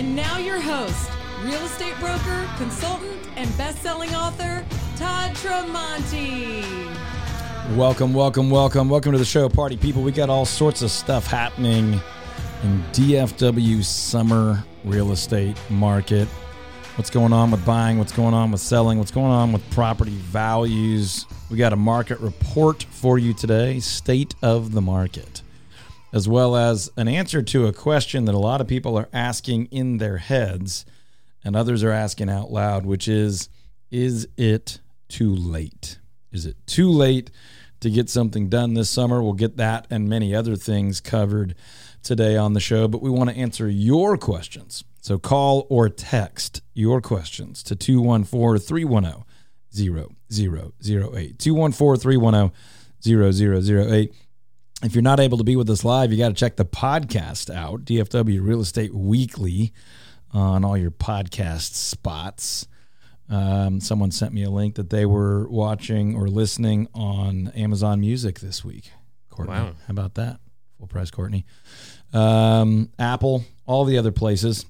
[0.00, 1.10] And now your host,
[1.42, 4.64] real estate broker, consultant, and best-selling author,
[4.96, 6.64] Todd Tramonte.
[7.76, 10.00] Welcome, welcome, welcome, welcome to the show, party people.
[10.00, 12.00] We got all sorts of stuff happening
[12.62, 16.28] in DFW summer real estate market.
[16.96, 17.98] What's going on with buying?
[17.98, 18.96] What's going on with selling?
[18.96, 21.26] What's going on with property values?
[21.50, 25.42] We got a market report for you today, state of the market,
[26.12, 29.66] as well as an answer to a question that a lot of people are asking
[29.66, 30.84] in their heads
[31.44, 33.48] and others are asking out loud, which is
[33.90, 35.98] Is it too late?
[36.32, 37.30] Is it too late
[37.80, 39.22] to get something done this summer?
[39.22, 41.54] We'll get that and many other things covered
[42.02, 44.84] today on the show, but we want to answer your questions.
[45.00, 49.24] So call or text your questions to 214 310
[49.72, 51.38] 0008.
[51.38, 52.52] 214 310
[53.02, 54.14] 0008.
[54.82, 57.54] If you're not able to be with us live, you got to check the podcast
[57.54, 59.72] out, DFW Real Estate Weekly,
[60.32, 62.66] on all your podcast spots.
[63.28, 68.40] Um, someone sent me a link that they were watching or listening on Amazon Music
[68.40, 68.90] this week.
[69.28, 69.66] Courtney, Wow.
[69.86, 70.40] how about that?
[70.78, 71.44] Full price, Courtney.
[72.14, 74.64] Um, Apple, all the other places.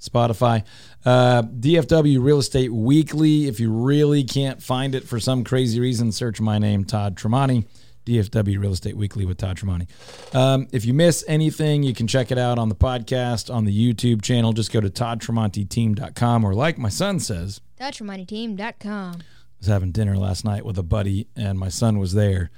[0.00, 0.62] Spotify,
[1.04, 3.46] uh, DFW Real Estate Weekly.
[3.48, 7.64] If you really can't find it for some crazy reason, search my name, Todd Tramonte.
[8.06, 9.88] DFW Real Estate Weekly with Todd Tramonte.
[10.34, 13.94] Um, if you miss anything, you can check it out on the podcast, on the
[13.94, 14.52] YouTube channel.
[14.52, 19.14] Just go to toddtramonteteam.com or like my son says, TouchMoneyTeam.com.
[19.20, 19.24] I
[19.58, 22.50] was having dinner last night with a buddy, and my son was there.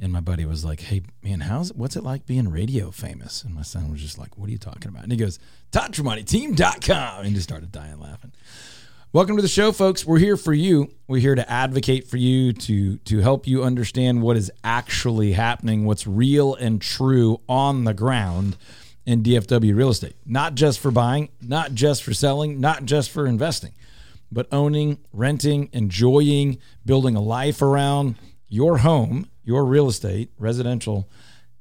[0.00, 3.52] And my buddy was like, "Hey, man, how's what's it like being radio famous?" And
[3.52, 5.40] my son was just like, "What are you talking about?" And he goes,
[5.72, 8.32] "ToddTremonteTeam.com," and just started dying laughing.
[9.12, 10.04] Welcome to the show, folks.
[10.04, 10.92] We're here for you.
[11.06, 15.86] We're here to advocate for you to to help you understand what is actually happening,
[15.86, 18.56] what's real and true on the ground
[19.06, 20.14] in DFW real estate.
[20.26, 23.72] Not just for buying, not just for selling, not just for investing
[24.30, 28.16] but owning, renting, enjoying, building a life around
[28.48, 31.08] your home, your real estate, residential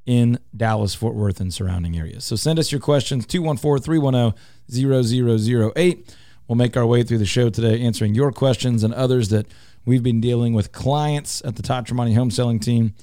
[0.05, 2.23] in Dallas, Fort Worth, and surrounding areas.
[2.23, 6.15] So send us your questions 214 310 0008.
[6.47, 9.47] We'll make our way through the show today answering your questions and others that
[9.85, 12.93] we've been dealing with clients at the Todd Tramonte Home Selling Team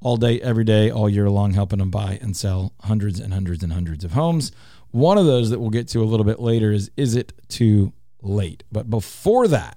[0.00, 3.62] all day, every day, all year long, helping them buy and sell hundreds and hundreds
[3.62, 4.50] and hundreds of homes.
[4.90, 7.92] One of those that we'll get to a little bit later is Is it too
[8.22, 8.64] late?
[8.72, 9.76] But before that,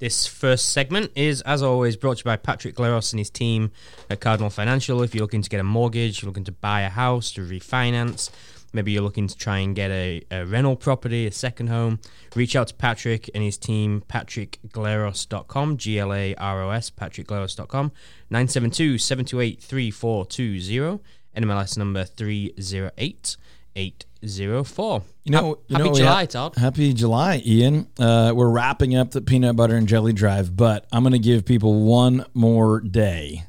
[0.00, 3.72] This first segment is, as always, brought to you by Patrick Glaros and his team
[4.08, 5.02] at Cardinal Financial.
[5.02, 8.30] If you're looking to get a mortgage, you're looking to buy a house, to refinance,
[8.72, 11.98] maybe you're looking to try and get a, a rental property, a second home,
[12.34, 17.92] reach out to Patrick and his team, patrickglaros.com, G L A R O S, patrickglaros.com,
[18.30, 21.00] 972 728 3420,
[21.36, 25.02] NMLS number 308804.
[25.24, 26.56] you know, you Happy know, July, ha- Todd.
[26.56, 27.88] Happy July, Ian.
[27.98, 31.44] Uh, we're wrapping up the peanut butter and jelly drive, but I'm going to give
[31.44, 33.44] people one more day.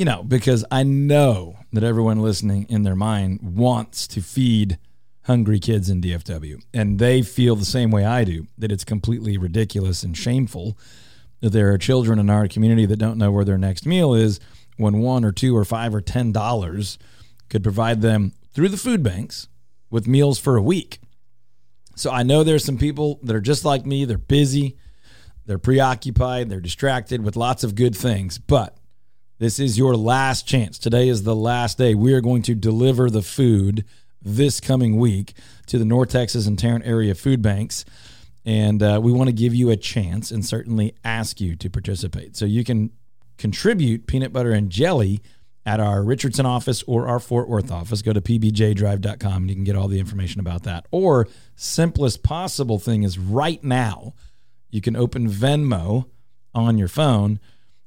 [0.00, 4.78] You know, because I know that everyone listening in their mind wants to feed
[5.24, 9.36] hungry kids in DFW, and they feel the same way I do that it's completely
[9.36, 10.78] ridiculous and shameful
[11.40, 14.40] that there are children in our community that don't know where their next meal is
[14.78, 16.98] when one or two or five or ten dollars
[17.50, 19.48] could provide them through the food banks
[19.90, 20.98] with meals for a week.
[21.94, 24.06] So I know there's some people that are just like me.
[24.06, 24.78] They're busy,
[25.44, 28.38] they're preoccupied, they're distracted with lots of good things.
[28.38, 28.78] But
[29.40, 30.78] this is your last chance.
[30.78, 31.94] Today is the last day.
[31.94, 33.86] We are going to deliver the food
[34.20, 35.32] this coming week
[35.66, 37.86] to the North Texas and Tarrant area food banks.
[38.44, 42.36] And uh, we want to give you a chance and certainly ask you to participate.
[42.36, 42.90] So you can
[43.38, 45.22] contribute peanut butter and jelly
[45.64, 48.02] at our Richardson office or our Fort Worth office.
[48.02, 50.84] Go to pbjdrive.com and you can get all the information about that.
[50.90, 51.26] Or
[51.56, 54.12] simplest possible thing is right now
[54.70, 56.10] you can open Venmo
[56.54, 57.40] on your phone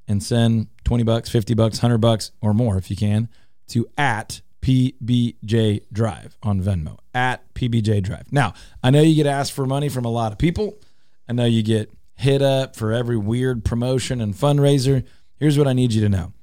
[0.07, 3.29] and send 20 bucks, 50 bucks, 100 bucks or more if you can
[3.67, 8.31] to at PBJ Drive on Venmo at PBJ Drive.
[8.31, 10.77] Now, I know you get asked for money from a lot of people.
[11.27, 15.05] I know you get hit up for every weird promotion and fundraiser.
[15.37, 16.33] Here's what I need you to know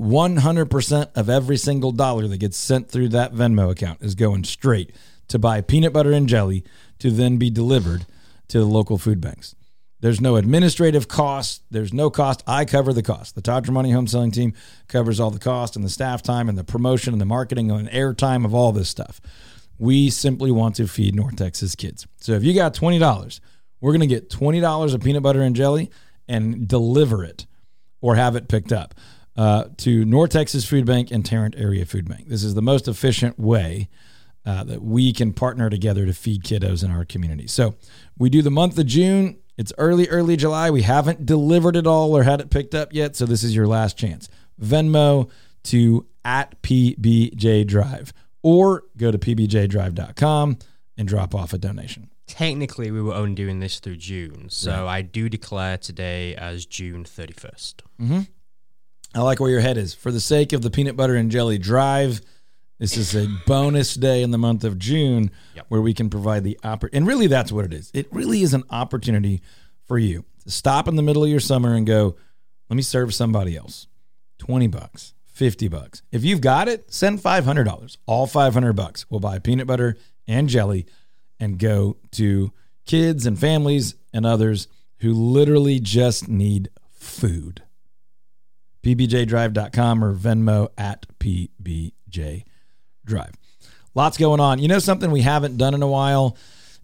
[0.00, 4.94] 100% of every single dollar that gets sent through that Venmo account is going straight
[5.28, 6.64] to buy peanut butter and jelly
[6.98, 8.06] to then be delivered
[8.48, 9.54] to the local food banks.
[10.02, 11.62] There's no administrative cost.
[11.70, 12.42] There's no cost.
[12.44, 13.36] I cover the cost.
[13.36, 14.52] The Todd Money Home Selling Team
[14.88, 17.88] covers all the cost and the staff time and the promotion and the marketing and
[17.90, 19.20] air time of all this stuff.
[19.78, 22.08] We simply want to feed North Texas kids.
[22.20, 23.40] So if you got $20,
[23.80, 25.88] we're going to get $20 of peanut butter and jelly
[26.26, 27.46] and deliver it
[28.00, 28.94] or have it picked up
[29.36, 32.26] uh, to North Texas Food Bank and Tarrant Area Food Bank.
[32.26, 33.88] This is the most efficient way
[34.44, 37.46] uh, that we can partner together to feed kiddos in our community.
[37.46, 37.76] So
[38.18, 39.38] we do the month of June.
[39.56, 40.70] It's early, early July.
[40.70, 43.16] We haven't delivered it all or had it picked up yet.
[43.16, 44.28] So this is your last chance.
[44.60, 45.30] Venmo
[45.64, 48.12] to at PBJ Drive
[48.42, 50.58] or go to pbjdrive.com
[50.96, 52.10] and drop off a donation.
[52.26, 57.04] Technically, we were only doing this through June, so I do declare today as June
[57.04, 57.74] 31st.
[58.00, 58.20] Mm-hmm.
[59.14, 59.92] I like where your head is.
[59.92, 62.22] For the sake of the peanut butter and jelly drive,
[62.78, 65.66] this is a bonus day in the month of June Yep.
[65.68, 66.96] where we can provide the opportunity.
[66.96, 67.90] and really that's what it is.
[67.94, 69.40] It really is an opportunity
[69.86, 72.16] for you to stop in the middle of your summer and go,
[72.68, 73.86] let me serve somebody else.
[74.38, 76.02] 20 bucks, 50 bucks.
[76.10, 77.96] If you've got it, send $500.
[78.06, 79.06] All 500 bucks.
[79.08, 79.96] We'll buy peanut butter
[80.26, 80.86] and jelly
[81.38, 82.52] and go to
[82.86, 84.66] kids and families and others
[84.98, 87.62] who literally just need food
[88.82, 91.06] pbjdrive.com or Venmo at
[93.06, 93.34] pbjdrive.
[93.94, 94.58] Lots going on.
[94.58, 96.36] You know something we haven't done in a while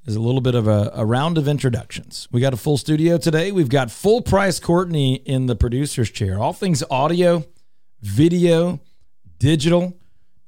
[0.06, 2.28] is a little bit of a, a round of introductions.
[2.30, 3.52] We got a full studio today.
[3.52, 6.38] We've got full price Courtney in the producer's chair.
[6.38, 7.44] All things audio,
[8.00, 8.80] video,
[9.38, 9.96] digital,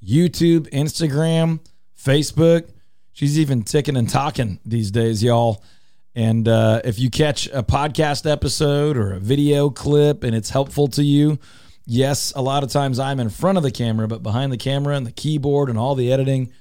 [0.04, 1.60] YouTube, Instagram,
[1.98, 2.70] Facebook.
[3.12, 5.62] She's even ticking and talking these days, y'all.
[6.14, 10.88] And uh, if you catch a podcast episode or a video clip and it's helpful
[10.88, 11.38] to you,
[11.90, 14.94] yes, a lot of times I'm in front of the camera, but behind the camera
[14.96, 16.52] and the keyboard and all the editing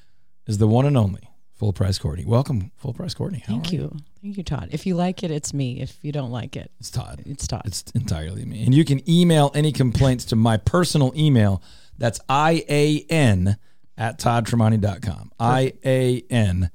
[0.47, 2.25] is the one and only Full Price Courtney.
[2.25, 3.39] Welcome, Full Price Courtney.
[3.45, 3.97] How Thank are you.
[4.21, 4.69] Thank you, Todd.
[4.71, 5.79] If you like it, it's me.
[5.81, 7.21] If you don't like it, It's Todd.
[7.25, 7.61] it's Todd.
[7.65, 8.63] It's entirely me.
[8.65, 11.61] And you can email any complaints to my personal email.
[11.97, 13.57] That's I A N
[13.97, 15.31] at toddtramonte.com.
[15.39, 16.71] I A N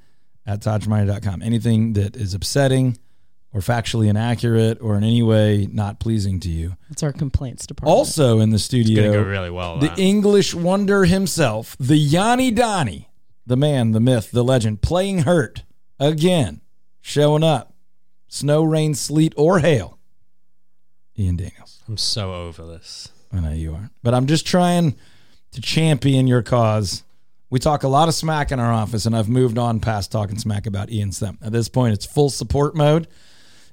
[0.47, 1.43] at toddtramonte.com.
[1.43, 2.99] Anything that is upsetting
[3.55, 6.77] or factually inaccurate or in any way not pleasing to you.
[6.91, 7.97] It's our complaints department.
[7.97, 9.79] Also in the It's going studio, to go really well.
[9.79, 9.99] the that.
[9.99, 13.09] English wonder himself, the Yanni Donnie,
[13.47, 15.63] the man, the myth, the legend, playing hurt
[16.01, 16.61] again,
[17.01, 17.71] showing up.
[18.27, 19.97] Snow, rain, sleet, or hail.
[21.17, 21.81] Ian Daniels.
[21.87, 23.11] I'm so over this.
[23.33, 23.91] I know you are.
[24.03, 24.97] But I'm just trying
[25.53, 27.05] to champion your cause.
[27.51, 30.39] We talk a lot of smack in our office, and I've moved on past talking
[30.39, 31.39] smack about Ian Stem.
[31.41, 33.07] At this point, it's full support mode.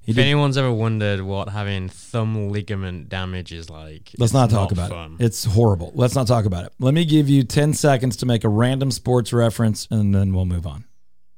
[0.03, 4.49] He If did, anyone's ever wondered what having thumb ligament damage is like, let's not
[4.49, 5.23] talk about it.
[5.23, 5.91] It's horrible.
[5.93, 6.73] Let's not talk about it.
[6.79, 10.45] Let me give you 10 seconds to make a random sports reference, and then we'll
[10.45, 10.85] move on.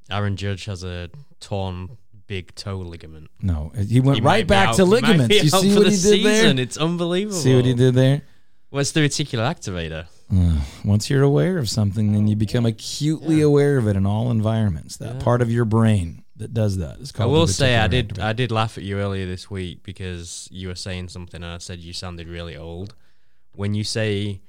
[0.09, 1.09] Aaron Judge has a
[1.41, 3.29] torn big toe ligament.
[3.41, 5.43] No, he went He might right be back out- to he might ligaments.
[5.43, 6.55] You out see for what the he did season.
[6.55, 6.63] there?
[6.63, 7.37] It's unbelievable.
[7.37, 8.21] See what he did there?
[8.69, 10.07] What's the reticular activator?
[10.33, 14.31] Uh, once you're aware of something, then you become acutely aware of it in all
[14.31, 14.97] environments.
[14.97, 17.31] That part of your brain that does that is I called.
[17.31, 18.19] will say I did.
[18.19, 21.57] I did laugh at you earlier this week because you were saying something and I
[21.59, 22.95] said you sounded really old.
[23.53, 24.41] When you say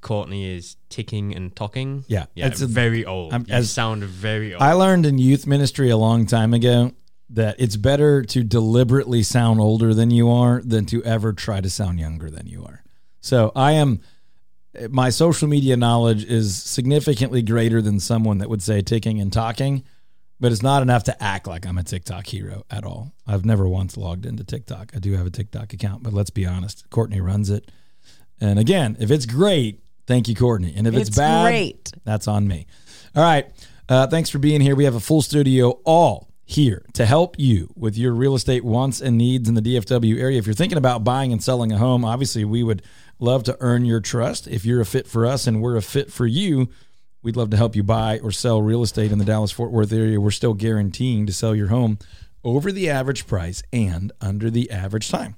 [0.00, 3.32] Courtney is ticking and talking, Yeah, yeah, it's a- very old.
[3.32, 4.62] I'm- you as- sound very old.
[4.62, 6.92] I learned in youth ministry a long time ago
[7.28, 11.68] that it's better to deliberately sound older than you are than to ever try to
[11.70, 12.82] sound younger than you are.
[13.20, 14.00] So I am.
[14.88, 19.82] My social media knowledge is significantly greater than someone that would say ticking and talking,
[20.40, 23.12] but it's not enough to act like I'm a TikTok hero at all.
[23.26, 24.92] I've never once logged into TikTok.
[24.96, 27.70] I do have a TikTok account, but let's be honest, Courtney runs it.
[28.40, 30.72] And again, if it's great, thank you, Courtney.
[30.76, 31.92] And if it's, It's bad, great.
[32.04, 32.66] that's on me.
[33.14, 33.46] All right.
[33.88, 34.74] Uh, thanks for being here.
[34.74, 39.00] We have a full studio all here to help you with your real estate wants
[39.00, 40.38] and needs in the DFW area.
[40.38, 42.82] If you're thinking about buying and selling a home, obviously we would
[43.18, 44.48] love to earn your trust.
[44.48, 46.68] If you're a fit for us and we're a fit for you,
[47.22, 49.92] we'd love to help you buy or sell real estate in the Dallas Fort Worth
[49.92, 50.20] area.
[50.20, 51.98] We're still guaranteeing to sell your home
[52.42, 55.36] over the average price and under the average time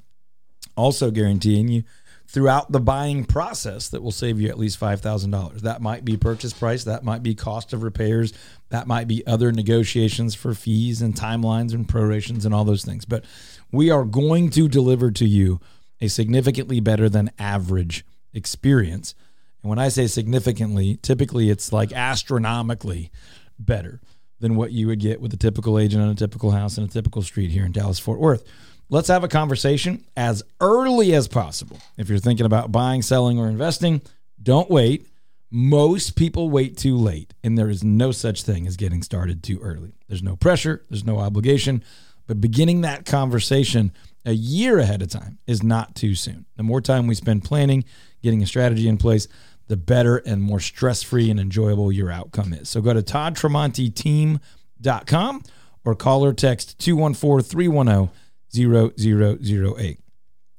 [0.76, 1.84] also guaranteeing you
[2.26, 5.60] throughout the buying process that will save you at least $5,000.
[5.60, 8.32] That might be purchase price, that might be cost of repairs,
[8.70, 13.04] that might be other negotiations for fees and timelines and prorations and all those things.
[13.04, 13.24] But
[13.70, 15.60] we are going to deliver to you
[16.00, 19.14] a significantly better than average experience.
[19.62, 23.10] And when I say significantly, typically it's like astronomically
[23.58, 24.00] better
[24.40, 26.88] than what you would get with a typical agent on a typical house in a
[26.88, 28.44] typical street here in Dallas Fort Worth.
[28.88, 31.78] Let's have a conversation as early as possible.
[31.96, 34.02] If you're thinking about buying, selling, or investing,
[34.42, 35.06] don't wait.
[35.50, 39.60] Most people wait too late, and there is no such thing as getting started too
[39.60, 39.94] early.
[40.08, 41.84] There's no pressure, there's no obligation,
[42.26, 43.92] but beginning that conversation
[44.24, 46.46] a year ahead of time is not too soon.
[46.56, 47.84] The more time we spend planning,
[48.22, 49.28] getting a strategy in place,
[49.72, 52.68] the better and more stress free and enjoyable your outcome is.
[52.68, 55.42] So go to toddtramonteteam.com
[55.86, 58.10] or call or text 214 310
[58.54, 59.98] 0008.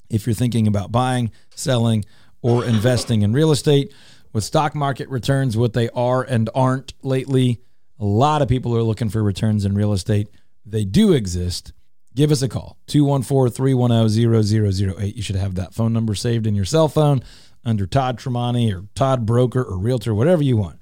[0.10, 2.06] If you're thinking about buying, selling,
[2.42, 3.94] or investing in real estate,
[4.34, 7.62] with stock market returns, what they are and aren't lately,
[8.00, 10.28] a lot of people are looking for returns in real estate.
[10.66, 11.72] They do exist.
[12.16, 15.16] Give us a call 214 310 0008.
[15.16, 17.22] You should have that phone number saved in your cell phone
[17.66, 20.80] under Todd Tramonte or Todd Broker or Realtor, whatever you want.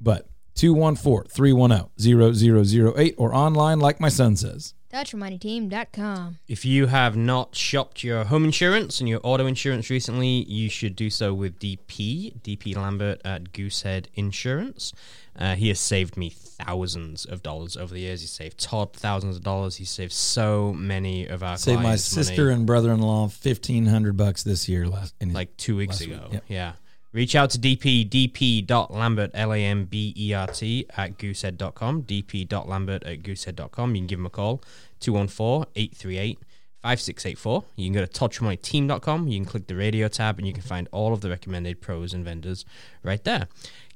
[0.00, 4.74] But 214 310 0008 or online, like my son says.
[4.96, 6.38] TouchRemindingTeam.com.
[6.48, 10.96] If you have not shopped your home insurance and your auto insurance recently, you should
[10.96, 14.94] do so with DP, DP Lambert at Goosehead Insurance.
[15.38, 18.22] Uh, he has saved me thousands of dollars over the years.
[18.22, 19.76] He saved Todd thousands of dollars.
[19.76, 24.16] He saved so many of our Saved my sister money, and brother in law 1500
[24.16, 24.88] bucks this year.
[24.88, 26.28] Last, in like two weeks last week, ago.
[26.32, 26.44] yep.
[26.48, 26.72] Yeah.
[27.16, 33.04] Reach out to DP, dp.lambert, L A M B E R T, at goosehead.com, dp.lambert
[33.04, 33.94] at goosehead.com.
[33.94, 34.62] You can give him a call,
[35.00, 36.38] 214 838
[36.86, 37.64] 5684.
[37.74, 39.26] You can go to touchmoneyteam.com.
[39.26, 42.14] You can click the radio tab and you can find all of the recommended pros
[42.14, 42.64] and vendors
[43.02, 43.48] right there.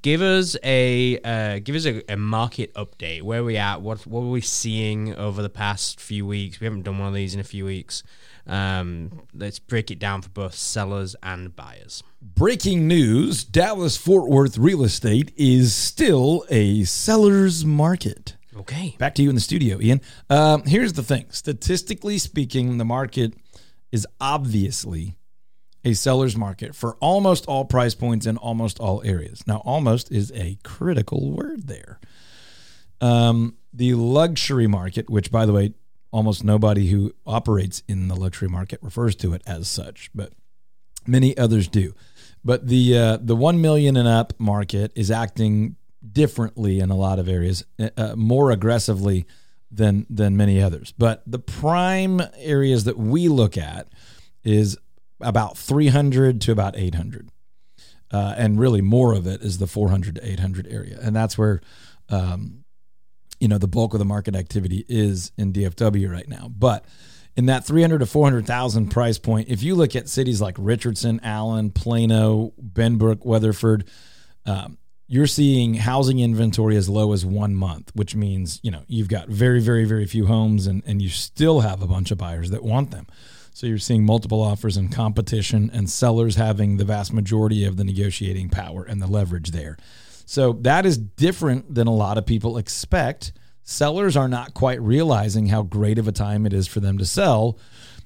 [0.02, 3.23] Give us a uh, give us a, a market update.
[3.23, 3.83] Where are we at?
[3.83, 6.59] What what are we seeing over the past few weeks?
[6.59, 8.02] We haven't done one of these in a few weeks.
[8.47, 12.02] Um, let's break it down for both sellers and buyers.
[12.23, 18.37] Breaking news Dallas Fort Worth real estate is still a seller's market.
[18.60, 18.94] Okay.
[18.98, 20.00] Back to you in the studio, Ian.
[20.28, 23.34] Um, here's the thing statistically speaking, the market
[23.90, 25.16] is obviously
[25.82, 29.46] a seller's market for almost all price points in almost all areas.
[29.46, 32.00] Now, almost is a critical word there.
[33.00, 35.72] Um, the luxury market, which, by the way,
[36.10, 40.32] almost nobody who operates in the luxury market refers to it as such, but
[41.06, 41.94] many others do.
[42.44, 45.76] But the uh, the one million and up market is acting
[46.12, 47.64] differently in a lot of areas,
[47.97, 49.26] uh, more aggressively
[49.71, 50.92] than than many others.
[50.97, 53.88] But the prime areas that we look at
[54.42, 54.76] is
[55.21, 57.30] about 300 to about 800.
[58.12, 60.99] Uh, and really more of it is the 400 to 800 area.
[61.00, 61.61] And that's where,
[62.09, 62.64] um,
[63.38, 66.49] you know, the bulk of the market activity is in DFW right now.
[66.49, 66.85] But
[67.37, 71.71] in that 300 to 400,000 price point, if you look at cities like Richardson, Allen,
[71.71, 73.85] Plano, Benbrook, Weatherford,
[74.45, 74.78] um,
[75.12, 79.28] you're seeing housing inventory as low as one month, which means, you know, you've got
[79.28, 82.62] very, very, very few homes and, and you still have a bunch of buyers that
[82.62, 83.08] want them.
[83.52, 87.82] So you're seeing multiple offers and competition and sellers having the vast majority of the
[87.82, 89.76] negotiating power and the leverage there.
[90.26, 93.32] So that is different than a lot of people expect.
[93.64, 97.04] Sellers are not quite realizing how great of a time it is for them to
[97.04, 97.58] sell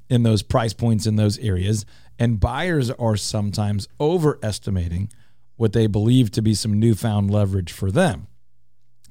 [0.08, 1.84] in those price points in those areas.
[2.18, 5.11] And buyers are sometimes overestimating
[5.56, 8.26] what they believe to be some newfound leverage for them.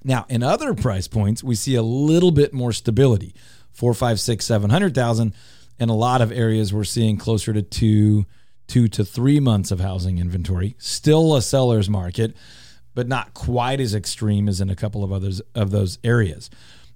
[0.03, 3.33] Now, in other price points, we see a little bit more stability
[3.71, 5.33] four, five, six, seven hundred thousand.
[5.79, 8.25] In a lot of areas, we're seeing closer to two,
[8.67, 10.75] two to three months of housing inventory.
[10.77, 12.35] Still a seller's market,
[12.93, 16.50] but not quite as extreme as in a couple of others of those areas.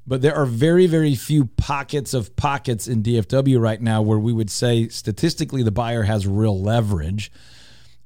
[0.05, 4.31] But there are very, very few pockets of pockets in DFW right now where we
[4.31, 7.29] would say statistically the buyer has real leverage.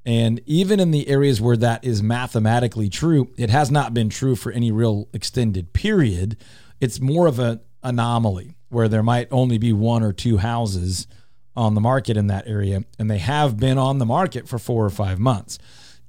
[0.05, 4.36] And even in the areas where that is mathematically true, it has not been true
[4.36, 6.38] for any real extended period.
[6.79, 11.05] It's more of an anomaly where there might only be one or two houses
[11.55, 14.86] on the market in that area, and they have been on the market for four
[14.86, 15.60] or five months,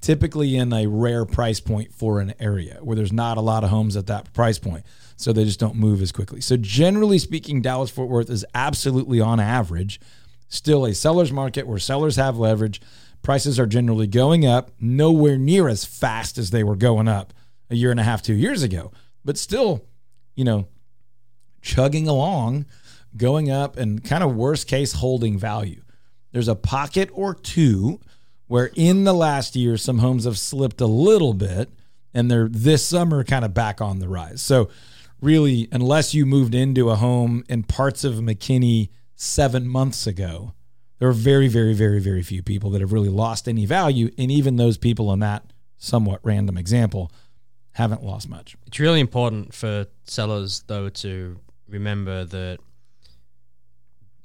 [0.01, 3.71] typically in a rare price point for an area where there's not a lot of
[3.71, 4.85] homes at that price point.
[5.17, 6.41] So they just don't move as quickly.
[6.41, 10.01] So, generally speaking, Dallas Fort Worth is absolutely on average
[10.53, 12.81] still a seller's market where sellers have leverage.
[13.23, 17.33] Prices are generally going up, nowhere near as fast as they were going up
[17.71, 18.93] a year and a half, two years ago,
[19.25, 19.85] but still,
[20.35, 20.67] you know,
[21.61, 22.67] chugging along,
[23.17, 25.83] going up, and kind of worst case holding value.
[26.33, 28.01] There's a pocket or two
[28.47, 31.71] where in the last year some homes have slipped a little bit
[32.13, 34.43] and they're this summer kind of back on the rise.
[34.43, 34.69] So
[35.21, 40.53] really unless you moved into a home in parts of McKinney 7 months ago,
[41.03, 44.31] there are very very very very few people that have really lost any value and
[44.31, 45.43] even those people in that
[45.77, 47.11] somewhat random example
[47.73, 48.55] haven't lost much.
[48.69, 52.59] It's really important for sellers, though, to remember that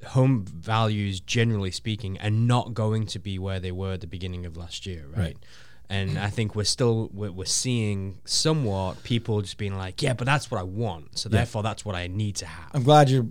[0.06, 4.46] home values, generally speaking, are not going to be where they were at the beginning
[4.46, 5.18] of last year, right?
[5.18, 5.38] Right.
[5.90, 10.26] And I think we're still we're, we're seeing somewhat people just being like, yeah, but
[10.26, 12.70] that's what I want, so therefore that's what I need to have.
[12.74, 13.30] I'm glad you're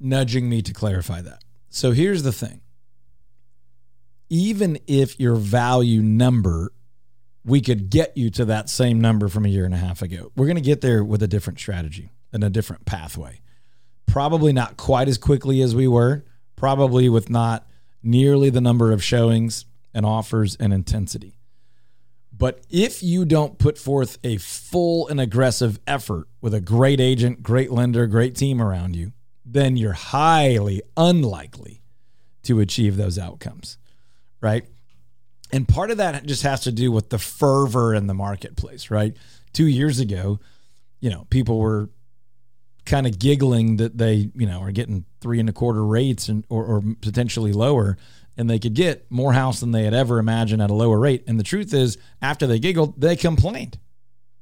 [0.00, 1.42] nudging me to clarify that.
[1.74, 2.60] So here's the thing.
[4.30, 6.72] Even if your value number,
[7.44, 10.30] we could get you to that same number from a year and a half ago.
[10.36, 13.40] We're going to get there with a different strategy and a different pathway.
[14.06, 17.66] Probably not quite as quickly as we were, probably with not
[18.04, 21.40] nearly the number of showings and offers and intensity.
[22.32, 27.42] But if you don't put forth a full and aggressive effort with a great agent,
[27.42, 29.12] great lender, great team around you,
[29.54, 31.80] then you're highly unlikely
[32.42, 33.78] to achieve those outcomes,
[34.40, 34.64] right?
[35.52, 39.16] And part of that just has to do with the fervor in the marketplace, right?
[39.52, 40.40] Two years ago,
[41.00, 41.88] you know, people were
[42.84, 46.44] kind of giggling that they, you know, are getting three and a quarter rates and
[46.48, 47.96] or, or potentially lower,
[48.36, 51.22] and they could get more house than they had ever imagined at a lower rate.
[51.28, 53.78] And the truth is, after they giggled, they complained.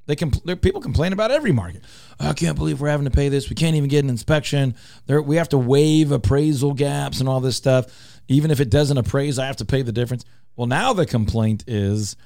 [0.06, 1.84] They compl- people complain about every market.
[2.18, 3.48] I can't believe we're having to pay this.
[3.48, 4.74] We can't even get an inspection.
[5.06, 8.20] There, we have to waive appraisal gaps and all this stuff.
[8.28, 10.24] Even if it doesn't appraise, I have to pay the difference.
[10.56, 12.16] Well, now the complaint is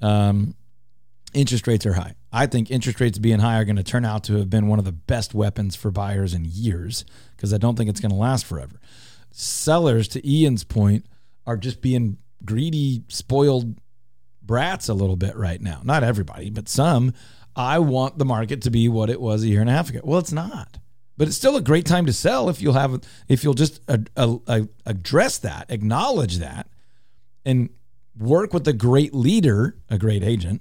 [0.00, 0.54] um,
[1.34, 2.14] interest rates are high.
[2.32, 4.78] I think interest rates being high are going to turn out to have been one
[4.78, 7.04] of the best weapons for buyers in years
[7.36, 8.78] because I don't think it's going to last forever.
[9.30, 11.06] Sellers, to Ian's point,
[11.46, 13.74] are just being greedy, spoiled
[14.46, 15.80] brats a little bit right now.
[15.84, 17.12] Not everybody, but some.
[17.54, 20.00] I want the market to be what it was a year and a half ago.
[20.04, 20.78] Well, it's not,
[21.16, 23.98] but it's still a great time to sell if you'll have if you'll just uh,
[24.16, 26.68] uh, address that, acknowledge that,
[27.44, 27.70] and
[28.18, 30.60] work with a great leader, a great agent,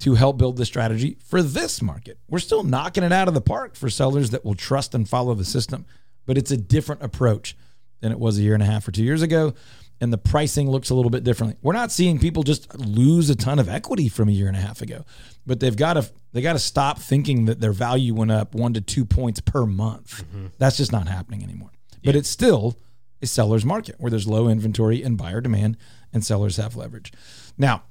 [0.00, 2.18] to help build the strategy for this market.
[2.28, 5.34] We're still knocking it out of the park for sellers that will trust and follow
[5.34, 5.86] the system,
[6.26, 7.56] but it's a different approach
[8.00, 9.54] than it was a year and a half or two years ago
[10.00, 11.56] and the pricing looks a little bit differently.
[11.62, 14.60] We're not seeing people just lose a ton of equity from a year and a
[14.60, 15.04] half ago,
[15.46, 18.72] but they've got to they got to stop thinking that their value went up one
[18.74, 20.24] to two points per month.
[20.24, 20.46] Mm-hmm.
[20.58, 21.70] That's just not happening anymore.
[22.02, 22.12] Yeah.
[22.12, 22.78] But it's still
[23.20, 25.76] a seller's market where there's low inventory and buyer demand,
[26.12, 27.12] and sellers have leverage.
[27.58, 27.82] Now,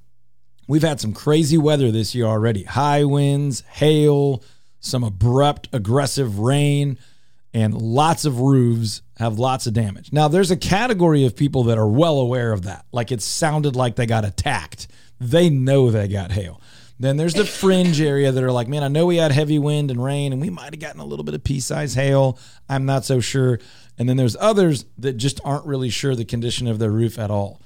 [0.68, 4.44] we've had some crazy weather this year already: high winds, hail,
[4.80, 6.98] some abrupt, aggressive rain
[7.54, 10.12] and lots of roofs have lots of damage.
[10.14, 12.86] Now, there's a category of people that are well aware of that.
[12.92, 14.88] Like it sounded like they got attacked.
[15.20, 16.62] They know they got hail.
[17.00, 19.90] Then there's the fringe area that are like, man, I know we had heavy wind
[19.90, 22.38] and rain, and we might have gotten a little bit of pea size hail.
[22.68, 23.60] I'm not so sure.
[23.98, 27.32] And then there's others that just aren't really sure the condition of their roof at
[27.32, 27.62] all.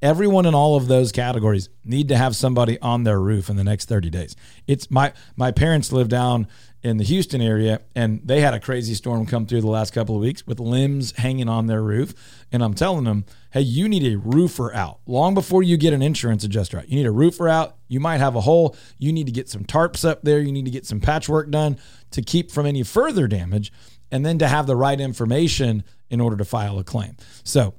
[0.00, 3.62] Everyone in all of those categories need to have somebody on their roof in the
[3.62, 4.34] next 30 days.
[4.66, 6.48] It's my my parents live down
[6.82, 10.16] in the Houston area, and they had a crazy storm come through the last couple
[10.16, 12.12] of weeks with limbs hanging on their roof.
[12.50, 16.02] And I'm telling them, hey, you need a roofer out long before you get an
[16.02, 16.88] insurance adjuster out.
[16.88, 17.76] You need a roofer out.
[17.86, 18.76] You might have a hole.
[18.98, 20.40] You need to get some tarps up there.
[20.40, 21.78] You need to get some patchwork done
[22.10, 23.72] to keep from any further damage,
[24.10, 27.16] and then to have the right information in order to file a claim.
[27.44, 27.74] So,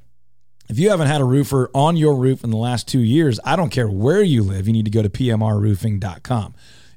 [0.69, 3.57] if you haven't had a roofer on your roof in the last two years, I
[3.57, 6.55] don't care where you live, you need to go to pmrroofing.com.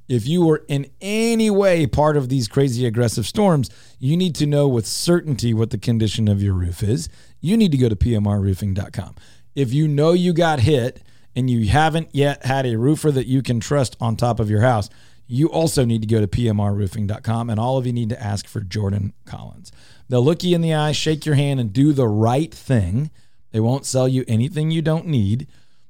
[0.08, 4.46] If you were in any way part of these crazy aggressive storms, you need to
[4.46, 7.08] know with certainty what the condition of your roof is.
[7.40, 9.14] You need to go to pmrroofing.com.
[9.54, 11.02] If you know you got hit
[11.34, 14.60] and you haven't yet had a roofer that you can trust on top of your
[14.60, 14.88] house,
[15.26, 18.60] you also need to go to pmrroofing.com and all of you need to ask for
[18.60, 19.72] Jordan Collins.
[20.08, 23.10] They'll look you in the eye, shake your hand, and do the right thing.
[23.50, 25.48] They won't sell you anything you don't need.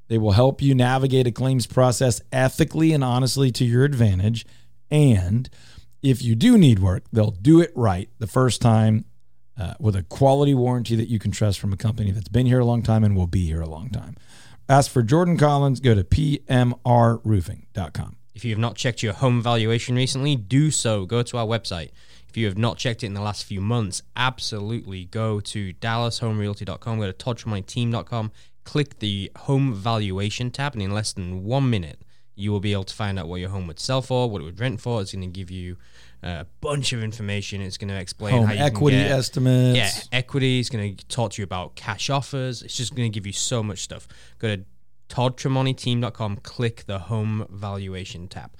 [0.08, 4.46] They will help you navigate a claims process ethically and honestly to your advantage.
[4.90, 5.48] And
[6.02, 9.04] if you do need work, they'll do it right the first time
[9.58, 12.60] uh, with a quality warranty that you can trust from a company that's been here
[12.60, 14.16] a long time and will be here a long time.
[14.68, 18.16] Ask for Jordan Collins, go to pmrroofing.com.
[18.34, 21.06] If you have not checked your home valuation recently, do so.
[21.06, 21.92] Go to our website.
[22.28, 26.98] If you have not checked it in the last few months, absolutely go to dallashomerealty.com,
[26.98, 28.30] go to toddtramonteteam.com,
[28.66, 32.02] click the home valuation tab, and in less than one minute,
[32.34, 34.44] you will be able to find out what your home would sell for, what it
[34.44, 35.00] would rent for.
[35.00, 35.78] It's going to give you
[36.22, 37.62] a bunch of information.
[37.62, 39.76] It's going to explain home how you equity can get, estimates.
[39.78, 40.60] Yeah, equity.
[40.60, 42.62] It's going to talk to you about cash offers.
[42.62, 44.06] It's just going to give you so much stuff.
[44.38, 44.64] Go to
[45.08, 48.50] toddtramonteteam.com, click the home valuation tab.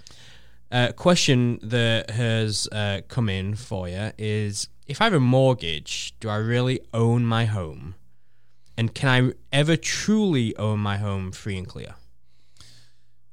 [0.71, 6.15] Uh, question that has uh, come in for you is if I have a mortgage,
[6.21, 7.97] do I really own my home?
[8.77, 11.95] And can I ever truly own my home free and clear?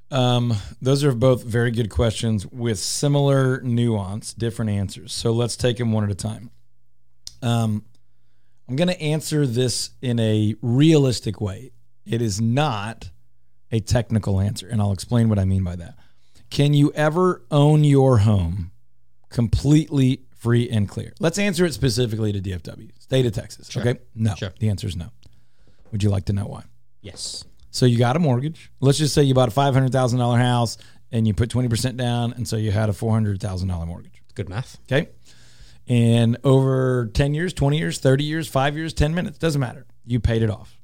[0.09, 5.11] Um, those are both very good questions with similar nuance, different answers.
[5.11, 6.51] So let's take them one at a time.
[7.41, 7.83] Um,
[8.69, 11.71] I'm going to answer this in a realistic way.
[12.05, 13.09] It is not
[13.71, 15.95] a technical answer, and I'll explain what I mean by that.
[16.51, 18.71] Can you ever own your home
[19.29, 21.13] completely free and clear?
[21.19, 23.69] Let's answer it specifically to DFW, state of Texas.
[23.71, 23.81] Sure.
[23.81, 23.99] Okay.
[24.13, 24.35] No.
[24.35, 24.53] Sure.
[24.59, 25.09] The answer is no.
[25.93, 26.63] Would you like to know why?
[27.01, 27.45] Yes.
[27.71, 28.69] So you got a mortgage.
[28.81, 30.77] Let's just say you bought a $500,000 house
[31.11, 32.33] and you put 20% down.
[32.33, 34.21] And so you had a $400,000 mortgage.
[34.35, 34.77] Good math.
[34.91, 35.09] Okay.
[35.87, 39.85] And over 10 years, 20 years, 30 years, five years, 10 minutes, doesn't matter.
[40.05, 40.81] You paid it off.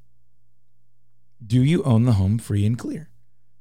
[1.46, 3.10] Do you own the home free and clear?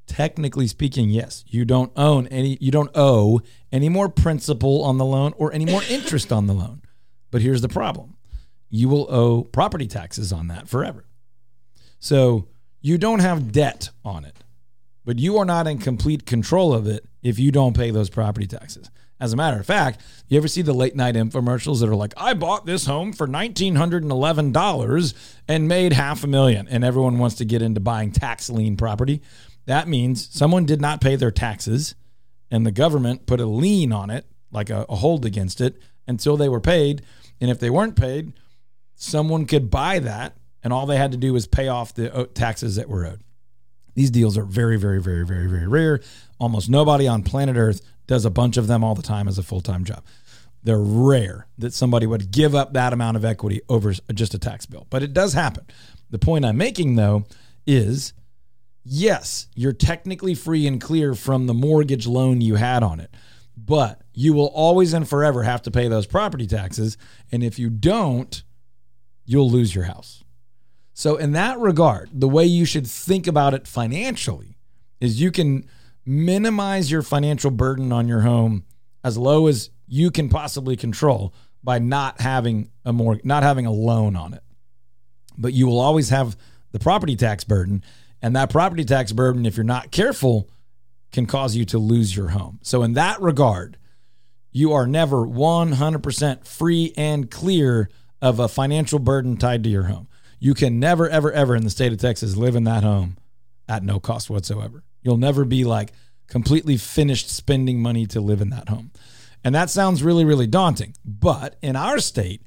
[0.09, 3.39] technically speaking, yes, you don't own any, you don't owe
[3.71, 6.81] any more principal on the loan or any more interest on the loan.
[7.31, 8.17] But here's the problem
[8.71, 11.05] you will owe property taxes on that forever.
[11.99, 12.47] So
[12.81, 14.37] you don't have debt on it,
[15.05, 18.47] but you are not in complete control of it if you don't pay those property
[18.47, 18.89] taxes.
[19.21, 22.13] As a matter of fact, you ever see the late night infomercials that are like,
[22.15, 27.45] I bought this home for $1,911 and made half a million, and everyone wants to
[27.45, 29.21] get into buying tax lien property?
[29.65, 31.95] That means someone did not pay their taxes
[32.49, 36.37] and the government put a lien on it, like a, a hold against it, until
[36.37, 37.03] they were paid.
[37.39, 38.33] And if they weren't paid,
[38.95, 42.25] someone could buy that, and all they had to do was pay off the uh,
[42.33, 43.23] taxes that were owed.
[43.95, 45.99] These deals are very, very, very, very, very rare.
[46.39, 49.43] Almost nobody on planet Earth does a bunch of them all the time as a
[49.43, 50.03] full time job.
[50.63, 54.65] They're rare that somebody would give up that amount of equity over just a tax
[54.65, 55.65] bill, but it does happen.
[56.09, 57.25] The point I'm making, though,
[57.65, 58.13] is
[58.83, 63.13] yes, you're technically free and clear from the mortgage loan you had on it,
[63.55, 66.97] but you will always and forever have to pay those property taxes.
[67.31, 68.43] And if you don't,
[69.25, 70.23] you'll lose your house.
[70.99, 74.57] So, in that regard, the way you should think about it financially
[74.99, 75.63] is you can
[76.05, 78.65] minimize your financial burden on your home
[79.01, 81.33] as low as you can possibly control
[81.63, 84.43] by not having a more not having a loan on it.
[85.37, 86.35] But you will always have
[86.73, 87.81] the property tax burden
[88.21, 90.49] and that property tax burden if you're not careful
[91.13, 92.59] can cause you to lose your home.
[92.61, 93.77] So in that regard,
[94.51, 97.89] you are never 100% free and clear
[98.21, 100.08] of a financial burden tied to your home.
[100.39, 103.17] You can never ever ever in the state of Texas live in that home
[103.67, 104.83] at no cost whatsoever.
[105.01, 105.91] You'll never be like
[106.27, 108.91] completely finished spending money to live in that home.
[109.43, 110.93] And that sounds really, really daunting.
[111.05, 112.43] But in our state,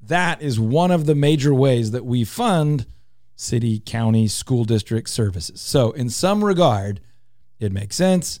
[0.00, 2.86] that is one of the major ways that we fund
[3.34, 5.60] city, county, school district services.
[5.60, 7.00] So, in some regard,
[7.58, 8.40] it makes sense.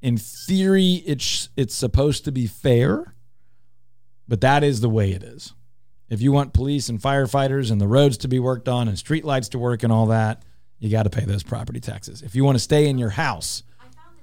[0.00, 3.14] In theory, it's it's supposed to be fair,
[4.26, 5.52] but that is the way it is.
[6.12, 9.24] If you want police and firefighters and the roads to be worked on and street
[9.24, 10.42] lights to work and all that,
[10.78, 12.20] you got to pay those property taxes.
[12.20, 13.62] If you want to stay in your house,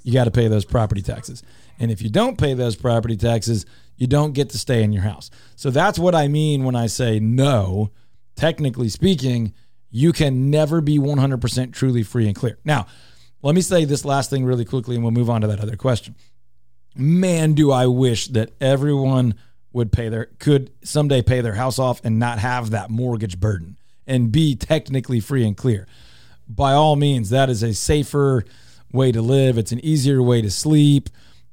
[0.03, 1.41] you got to pay those property taxes.
[1.79, 3.65] And if you don't pay those property taxes,
[3.97, 5.31] you don't get to stay in your house.
[5.55, 7.89] So that's what I mean when I say no.
[8.35, 9.55] Technically speaking,
[9.89, 12.59] you can never be 100% truly free and clear.
[12.63, 12.85] Now,
[13.41, 15.75] let me say this last thing really quickly and we'll move on to that other
[15.75, 16.13] question.
[16.95, 19.33] Man, do I wish that everyone
[19.71, 23.77] would pay their could someday pay their house off and not have that mortgage burden
[24.07, 25.85] and be technically free and clear
[26.49, 28.43] by all means, that is a safer
[28.91, 29.57] way to live.
[29.57, 31.09] It's an easier way to sleep.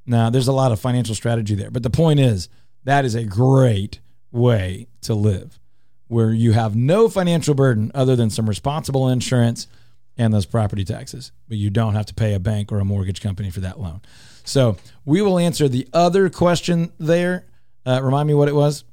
[0.06, 2.48] Now, there's a lot of financial strategy there, but the point is
[2.84, 4.00] that is a great
[4.32, 5.60] way to live
[6.08, 9.66] where you have no financial burden other than some responsible insurance
[10.16, 13.20] and those property taxes, but you don't have to pay a bank or a mortgage
[13.20, 14.00] company for that loan.
[14.44, 17.44] So, we will answer the other question there.
[17.86, 18.84] Uh, remind me what it was.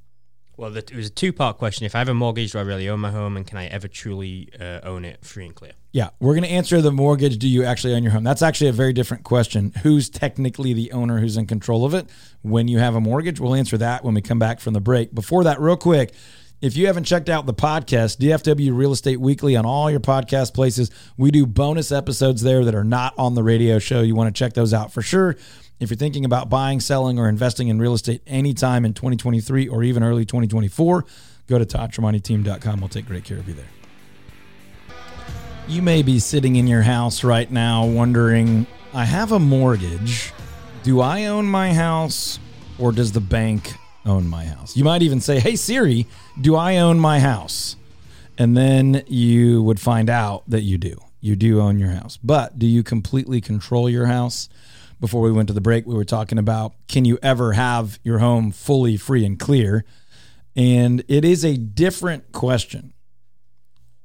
[0.56, 1.86] Well, it was a two part question.
[1.86, 3.36] If I have a mortgage, do I really own my home?
[3.38, 5.72] And can I ever truly uh, own it free and clear?
[5.92, 7.38] Yeah, we're going to answer the mortgage.
[7.38, 8.24] Do you actually own your home?
[8.24, 9.74] That's actually a very different question.
[9.82, 12.08] Who's technically the owner who's in control of it
[12.44, 13.40] when you have a mortgage?
[13.40, 15.14] We'll answer that when we come back from the break.
[15.16, 16.14] Before that, real quick,
[16.62, 20.54] if you haven't checked out the podcast, DFW Real Estate Weekly on all your podcast
[20.54, 24.02] places, we do bonus episodes there that are not on the radio show.
[24.02, 25.36] You want to check those out for sure.
[25.80, 29.84] If you're thinking about buying, selling, or investing in real estate anytime in 2023 or
[29.84, 31.06] even early 2024,
[31.48, 32.80] go to toddtramonteteam.com.
[32.80, 33.66] We'll take great care of you there.
[35.68, 40.34] You may be sitting in your house right now wondering, I have a mortgage.
[40.84, 42.40] Do I own my house
[42.78, 43.74] or does the bank
[44.06, 44.76] own my house?
[44.76, 46.06] You might even say, Hey Siri,
[46.40, 47.78] do I own my house?
[48.38, 50.98] And then you would find out that you do.
[51.22, 52.18] You do own your house.
[52.22, 54.50] But do you completely control your house?
[55.04, 58.20] Before we went to the break, we were talking about can you ever have your
[58.20, 59.84] home fully free and clear?
[60.56, 62.94] And it is a different question.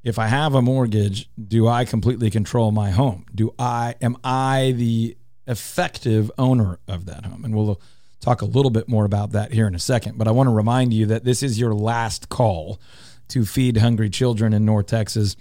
[0.03, 3.27] If I have a mortgage, do I completely control my home?
[3.33, 7.45] Do I am I the effective owner of that home?
[7.45, 7.81] And we'll
[8.19, 10.53] talk a little bit more about that here in a second, but I want to
[10.53, 12.81] remind you that this is your last call
[13.29, 15.37] to feed hungry children in North Texas.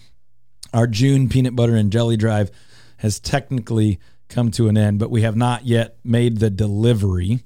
[0.71, 2.51] Our June peanut butter and jelly drive
[2.97, 7.43] has technically come to an end, but we have not yet made the delivery.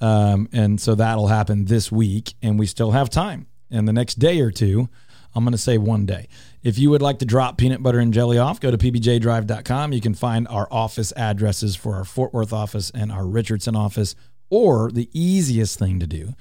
[0.00, 3.46] Um, and so that'll happen this week, and we still have time.
[3.70, 4.88] And the next day or two,
[5.34, 6.28] I'm going to say one day.
[6.62, 9.92] If you would like to drop peanut butter and jelly off, go to pbjdrive.com.
[9.92, 14.14] You can find our office addresses for our Fort Worth office and our Richardson office.
[14.50, 16.32] Or the easiest thing to do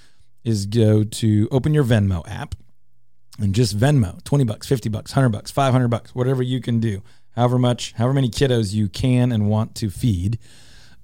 [0.44, 2.56] is go to open your Venmo app
[3.40, 7.04] and just Venmo 20 bucks, 50 bucks, 100 bucks, 500 bucks, whatever you can do
[7.38, 10.40] however much, however many kiddos you can and want to feed.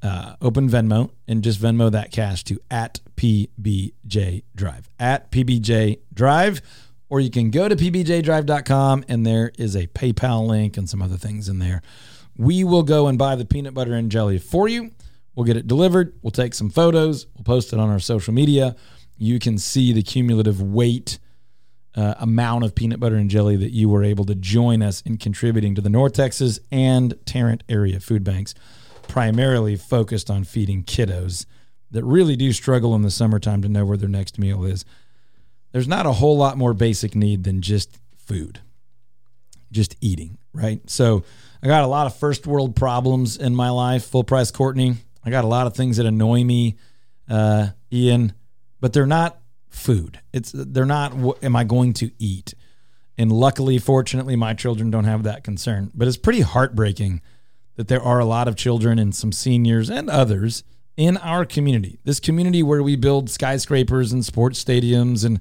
[0.02, 4.90] Uh, open Venmo and just Venmo that cash to at PBJ Drive.
[5.00, 6.62] At PBJ Drive.
[7.08, 11.16] Or you can go to pbjdrive.com and there is a PayPal link and some other
[11.16, 11.84] things in there.
[12.36, 14.90] We will go and buy the peanut butter and jelly for you.
[15.36, 16.18] We'll get it delivered.
[16.24, 17.28] We'll take some photos.
[17.36, 18.76] We'll post it on our social media.
[19.18, 21.20] You can see the cumulative weight
[21.96, 25.18] uh, amount of peanut butter and jelly that you were able to join us in
[25.18, 28.54] contributing to the North Texas and Tarrant area food banks,
[29.08, 31.46] primarily focused on feeding kiddos
[31.92, 34.86] that really do struggle in the summertime to know where their next meal is.
[35.72, 38.60] There's not a whole lot more basic need than just food,
[39.72, 40.88] just eating, right?
[40.90, 41.24] So
[41.62, 44.06] I got a lot of first world problems in my life.
[44.06, 44.96] Full price Courtney.
[45.24, 46.78] I got a lot of things that annoy me,
[47.30, 48.34] uh, Ian,
[48.82, 49.40] but they're not
[49.74, 50.20] food.
[50.32, 51.14] It's they're not.
[51.14, 52.54] What am I going to eat?
[53.18, 55.92] And luckily, fortunately, my children don't have that concern.
[55.94, 57.22] But it's pretty heartbreaking
[57.76, 60.64] that there are a lot of children and some seniors and others
[60.96, 62.00] in our community.
[62.04, 65.40] This community where we build skyscrapers and sports stadiums and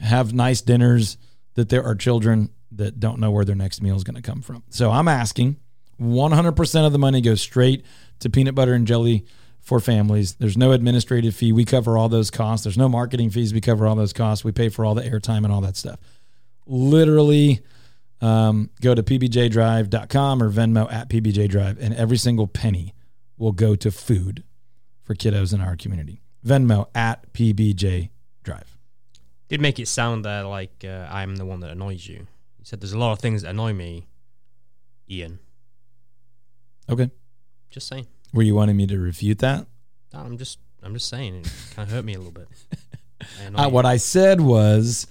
[0.00, 1.16] have nice dinners.
[1.54, 4.42] That there are children that don't know where their next meal is going to come
[4.42, 4.64] from.
[4.70, 5.56] So I'm asking
[6.00, 7.84] 100% of the money goes straight
[8.18, 9.24] to peanut butter and jelly
[9.64, 10.34] for families.
[10.34, 11.50] There's no administrative fee.
[11.50, 12.64] We cover all those costs.
[12.64, 13.52] There's no marketing fees.
[13.52, 14.44] We cover all those costs.
[14.44, 15.98] We pay for all the airtime and all that stuff.
[16.66, 17.60] Literally,
[18.20, 22.94] um, go to pbjdrive.com or Venmo at pbjdrive, and every single penny
[23.38, 24.44] will go to food
[25.02, 26.20] for kiddos in our community.
[26.46, 28.10] Venmo at pbjdrive.
[29.48, 32.16] Did make it sound there like uh, I'm the one that annoys you.
[32.16, 34.06] You said there's a lot of things that annoy me,
[35.10, 35.38] Ian.
[36.88, 37.10] Okay.
[37.70, 38.06] Just saying.
[38.34, 39.66] Were you wanting me to refute that?
[40.12, 42.48] No, I'm just I'm just saying it kind of hurt me a little bit.
[43.56, 45.06] I Uh, what I said was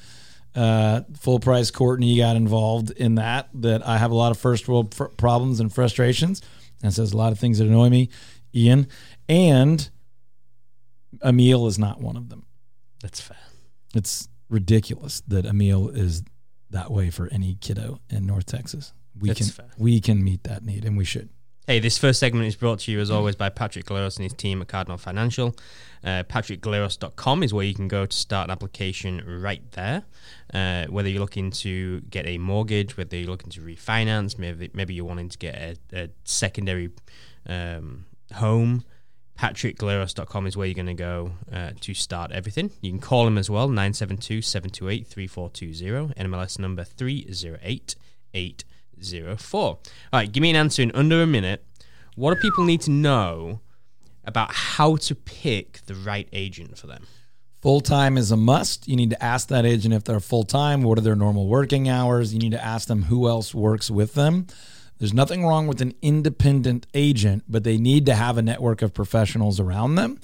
[0.56, 4.68] uh, full price Courtney got involved in that, that I have a lot of first
[4.68, 6.42] world fr- problems and frustrations.
[6.84, 8.10] And says a lot of things that annoy me,
[8.54, 8.88] Ian.
[9.30, 9.90] And
[11.22, 12.46] a meal is not one of them.
[13.02, 13.38] That's fair.
[13.96, 16.24] It's ridiculous that a meal is
[16.72, 18.92] that way for any kiddo in North Texas.
[19.18, 19.72] We That's can fair.
[19.78, 21.30] we can meet that need and we should.
[21.65, 24.34] Hey, this first segment is brought to you as always by Patrick Glaros and his
[24.34, 25.56] team at Cardinal Financial.
[26.04, 30.04] Uh, PatrickGlaros.com is where you can go to start an application right there.
[30.54, 34.93] Uh, whether you're looking to get a mortgage, whether you're looking to refinance, maybe maybe
[34.93, 36.89] you're wanting to get a, a secondary
[37.47, 38.84] um, home,
[39.39, 42.71] PatrickGlaros.com is where you're going to go uh, to start everything.
[42.82, 46.84] You can call him as well, 972 728 3420, NMLS number
[49.04, 49.62] 308804.
[49.62, 49.80] All
[50.13, 51.66] right, give me an answer in under a minute.
[52.16, 53.62] What do people need to know
[54.24, 57.06] about how to pick the right agent for them?
[57.62, 58.88] Full time is a must.
[58.88, 60.84] You need to ask that agent if they're full time.
[60.84, 62.34] What are their normal working hours?
[62.34, 64.48] You need to ask them who else works with them.
[65.00, 68.94] There's nothing wrong with an independent agent, but they need to have a network of
[68.94, 70.20] professionals around them.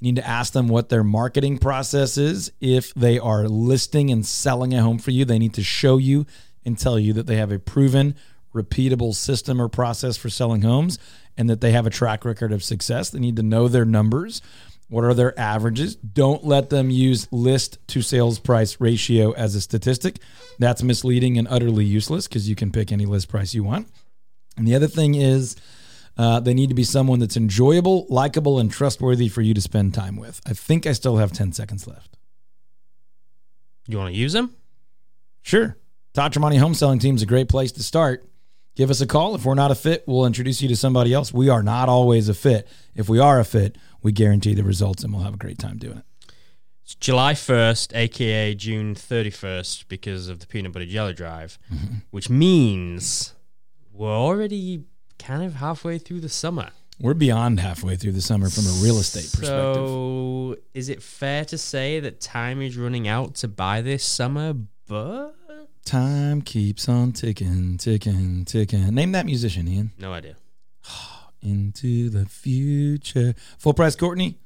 [0.00, 2.52] You need to ask them what their marketing process is.
[2.60, 6.26] If they are listing and selling a home for you, they need to show you
[6.64, 8.14] and tell you that they have a proven,
[8.54, 10.98] repeatable system or process for selling homes
[11.36, 13.10] and that they have a track record of success.
[13.10, 14.42] They need to know their numbers.
[14.88, 15.96] What are their averages?
[15.96, 20.18] Don't let them use list to sales price ratio as a statistic.
[20.58, 23.88] That's misleading and utterly useless because you can pick any list price you want.
[24.58, 25.56] And the other thing is,
[26.18, 29.94] uh, they need to be someone that's enjoyable, likable, and trustworthy for you to spend
[29.94, 30.42] time with.
[30.46, 32.18] I think I still have 10 seconds left.
[33.86, 34.54] You want to use them?
[35.40, 35.76] Sure.
[36.14, 38.28] Todd Tramonte Home Selling Team is a great place to start.
[38.76, 39.34] Give us a call.
[39.34, 41.32] If we're not a fit, we'll introduce you to somebody else.
[41.32, 42.68] We are not always a fit.
[42.94, 45.78] If we are a fit, we guarantee the results and we'll have a great time
[45.78, 46.04] doing it.
[46.82, 51.96] It's July 1st, aka June 31st, because of the peanut butter jelly drive, mm-hmm.
[52.10, 53.32] which means
[53.90, 54.84] we're already
[55.18, 56.70] kind of halfway through the summer.
[57.00, 59.76] We're beyond halfway through the summer from a real estate perspective.
[59.76, 64.54] So, is it fair to say that time is running out to buy this summer?
[64.86, 65.34] But
[65.84, 68.94] Time keeps on ticking, ticking, ticking.
[68.94, 69.90] Name that musician, Ian.
[69.98, 70.36] no idea.
[71.42, 73.34] Into the future.
[73.58, 74.38] Full price Courtney?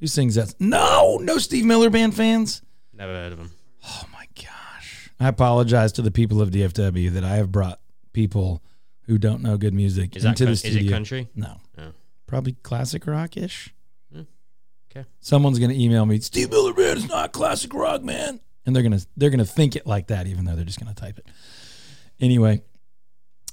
[0.00, 0.54] Who sings that?
[0.60, 2.62] No, no Steve Miller Band fans.
[2.92, 3.50] Never heard of him.
[3.84, 5.10] Oh my gosh.
[5.18, 7.80] I apologize to the people of DFW that I have brought
[8.12, 8.62] people
[9.06, 10.88] who don't know good music Is into coun- the is studio.
[10.88, 11.28] it country?
[11.34, 11.60] No.
[11.76, 11.88] Oh.
[12.28, 13.74] Probably classic rock ish.
[14.12, 14.22] Hmm.
[14.90, 15.06] Okay.
[15.20, 18.38] Someone's gonna email me, Steve Miller Band is not classic rock, man.
[18.66, 21.18] And they're gonna they're gonna think it like that, even though they're just gonna type
[21.18, 21.26] it.
[22.20, 22.62] Anyway.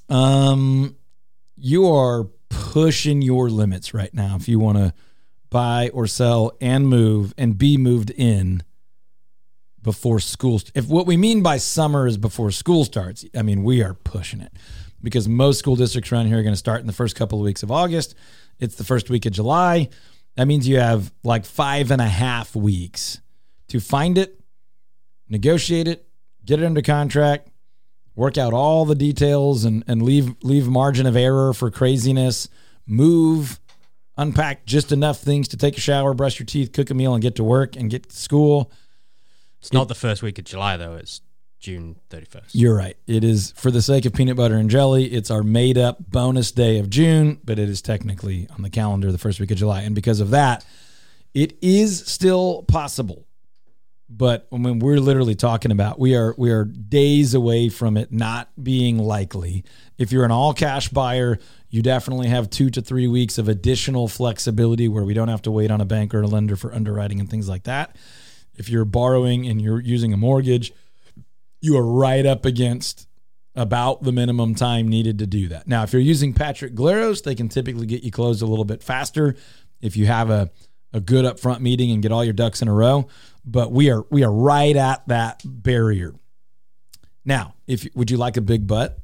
[0.10, 0.96] Um
[1.58, 4.94] you are pushing your limits right now if you want to
[5.50, 8.64] buy or sell and move and be moved in
[9.82, 10.62] before school.
[10.74, 14.42] If what we mean by summer is before school starts, I mean, we are pushing
[14.42, 14.52] it.
[15.04, 17.46] because most school districts around here are going to start in the first couple of
[17.46, 18.16] weeks of August.
[18.60, 19.90] It's the first week of July.
[20.36, 23.20] That means you have like five and a half weeks
[23.70, 24.40] to find it,
[25.32, 26.06] negotiate it,
[26.46, 27.50] get it under contract,
[28.16, 32.50] work out all the details and, and leave leave margin of error for craziness,
[32.86, 33.60] move,
[34.18, 37.22] unpack just enough things to take a shower, brush your teeth, cook a meal, and
[37.24, 38.72] get to work and get to school.
[39.60, 40.96] It's not the first week of July though.
[40.96, 41.22] It's
[41.60, 42.50] June 31st.
[42.54, 42.98] You're right.
[43.08, 45.06] It is for the sake of peanut butter and jelly.
[45.06, 49.12] It's our made up bonus day of June, but it is technically on the calendar
[49.12, 49.82] the first week of July.
[49.82, 50.66] And because of that,
[51.34, 53.28] it is still possible.
[54.14, 58.50] But when we're literally talking about, we are we are days away from it not
[58.62, 59.64] being likely.
[59.98, 64.10] If you're an all cash buyer, you definitely have two to three weeks of additional
[64.10, 67.22] flexibility where we don't have to wait on a bank or a lender for underwriting
[67.22, 67.96] and things like that.
[68.56, 70.74] If you're borrowing and you're using a mortgage,
[71.62, 73.08] you are right up against
[73.56, 75.68] about the minimum time needed to do that.
[75.68, 78.84] Now, if you're using Patrick Glaros, they can typically get you closed a little bit
[78.84, 79.36] faster
[79.82, 80.50] if you have a,
[80.94, 83.08] a good upfront meeting and get all your ducks in a row.
[83.46, 86.14] But we are we are right at that barrier.
[87.26, 88.98] Now, if would you like a big butt?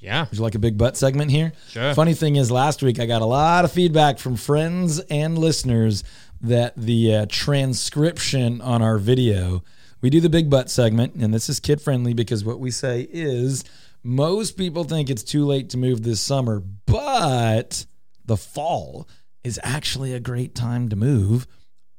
[0.00, 0.26] Yeah.
[0.28, 1.52] Would you like a big butt segment here?
[1.68, 1.92] Sure.
[1.94, 6.04] Funny thing is, last week I got a lot of feedback from friends and listeners
[6.40, 9.64] that the uh, transcription on our video,
[10.00, 13.08] we do the big butt segment, and this is kid friendly because what we say
[13.10, 13.64] is
[14.04, 17.84] most people think it's too late to move this summer, but
[18.24, 19.08] the fall
[19.44, 21.46] is actually a great time to move.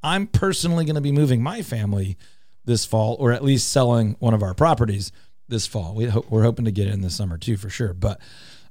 [0.04, 2.18] I'm personally going to be moving my family
[2.66, 5.12] this fall, or at least selling one of our properties
[5.48, 5.96] this fall.
[5.96, 7.94] We ho- we're hoping to get in this summer too, for sure.
[7.94, 8.22] But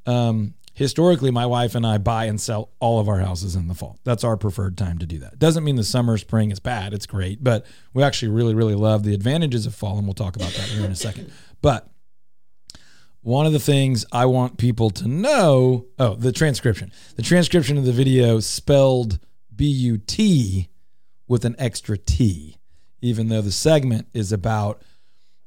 [0.07, 3.75] um, historically, my wife and I buy and sell all of our houses in the
[3.75, 3.99] fall.
[4.05, 5.39] That's our preferred time to do that.
[5.39, 6.95] Doesn't mean the summer, spring is bad.
[6.95, 10.37] It's great, but we actually really, really love the advantages of fall, and we'll talk
[10.37, 11.33] about that here in a second.
[11.61, 11.91] But
[13.23, 16.93] one of the things I want people to know oh, the transcription.
[17.17, 19.19] The transcription of the video spelled
[19.55, 20.69] B U T
[21.27, 22.59] with an extra T,
[23.01, 24.83] even though the segment is about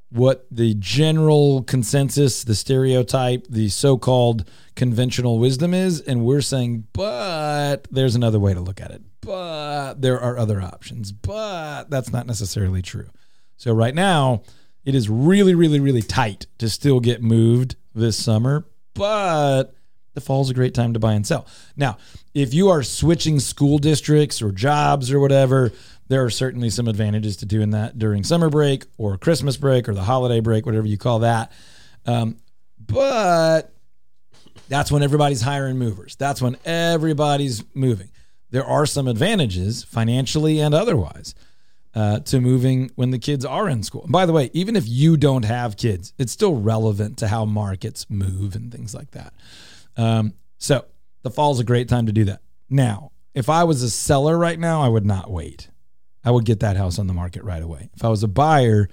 [0.10, 6.02] what the general consensus, the stereotype, the so called conventional wisdom is.
[6.02, 9.02] And we're saying, but there's another way to look at it.
[9.22, 11.14] But there are other options.
[11.14, 13.10] But that's not necessarily true.
[13.56, 14.44] So right now,
[14.86, 18.66] it is really, really, really tight to still get moved this summer.
[18.94, 19.76] But
[20.14, 21.48] the fall's a great time to buy and sell.
[21.76, 21.98] Now,
[22.34, 25.72] if you are switching school districts or jobs or whatever,
[26.08, 29.94] there are certainly some advantages to doing that during summer break or Christmas break or
[29.94, 31.52] the holiday break, whatever you call that.
[32.06, 32.38] Um,
[32.80, 33.74] but
[34.68, 36.16] that's when everybody's hiring movers.
[36.16, 38.10] That's when everybody's moving.
[38.50, 41.34] There are some advantages financially and otherwise
[41.94, 44.04] uh, to moving when the kids are in school.
[44.04, 47.46] And by the way, even if you don't have kids, it's still relevant to how
[47.46, 49.34] markets move and things like that.
[49.98, 50.86] Um, so
[51.24, 52.42] the fall's a great time to do that.
[52.70, 55.70] Now, if I was a seller right now, I would not wait.
[56.24, 57.90] I would get that house on the market right away.
[57.94, 58.88] If I was a buyer,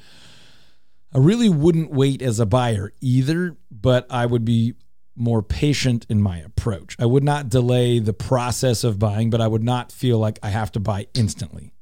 [1.15, 4.75] I really wouldn't wait as a buyer either, but I would be
[5.15, 6.97] more patient in my approach.
[6.99, 10.51] I would not delay the process of buying, but I would not feel like I
[10.51, 11.73] have to buy instantly.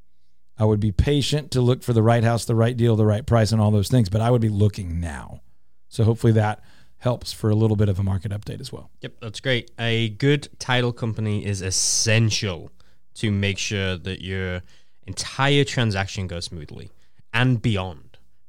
[0.59, 3.27] I would be patient to look for the right house, the right deal, the right
[3.27, 5.43] price, and all those things, but I would be looking now.
[5.89, 6.63] So hopefully that
[6.99, 8.91] helps for a little bit of a market update as well.
[9.03, 9.71] Yep, that's great.
[9.79, 12.71] A good title company is essential
[13.15, 14.63] to make sure that your
[15.07, 16.91] entire transaction goes smoothly
[17.33, 18.06] and beyond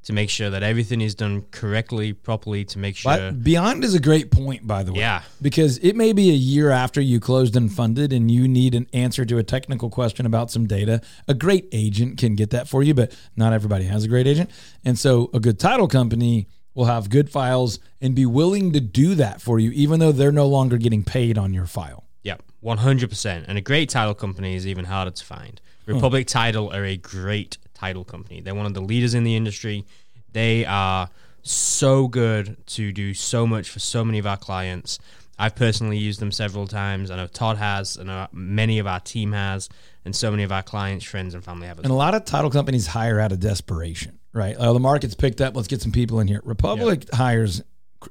[0.07, 3.11] to make sure that everything is done correctly, properly, to make sure.
[3.11, 4.99] But Beyond is a great point, by the way.
[4.99, 5.23] Yeah.
[5.41, 8.87] Because it may be a year after you closed and funded and you need an
[8.93, 11.01] answer to a technical question about some data.
[11.27, 14.49] A great agent can get that for you, but not everybody has a great agent.
[14.85, 19.13] And so a good title company will have good files and be willing to do
[19.15, 22.05] that for you, even though they're no longer getting paid on your file.
[22.23, 23.43] Yep, 100%.
[23.45, 25.59] And a great title company is even harder to find.
[25.85, 25.95] Hmm.
[25.95, 28.41] Republic Title are a great title company.
[28.41, 29.85] They're one of the leaders in the industry.
[30.31, 31.09] They are
[31.43, 34.99] so good to do so much for so many of our clients.
[35.39, 37.12] I've personally used them several times.
[37.12, 39.69] I know Todd has, and many of our team has,
[40.04, 42.49] and so many of our clients, friends, and family have And a lot of title
[42.49, 44.56] companies hire out of desperation, right?
[44.58, 45.56] Oh, the market's picked up.
[45.56, 46.41] Let's get some people in here.
[46.43, 47.62] Republic hires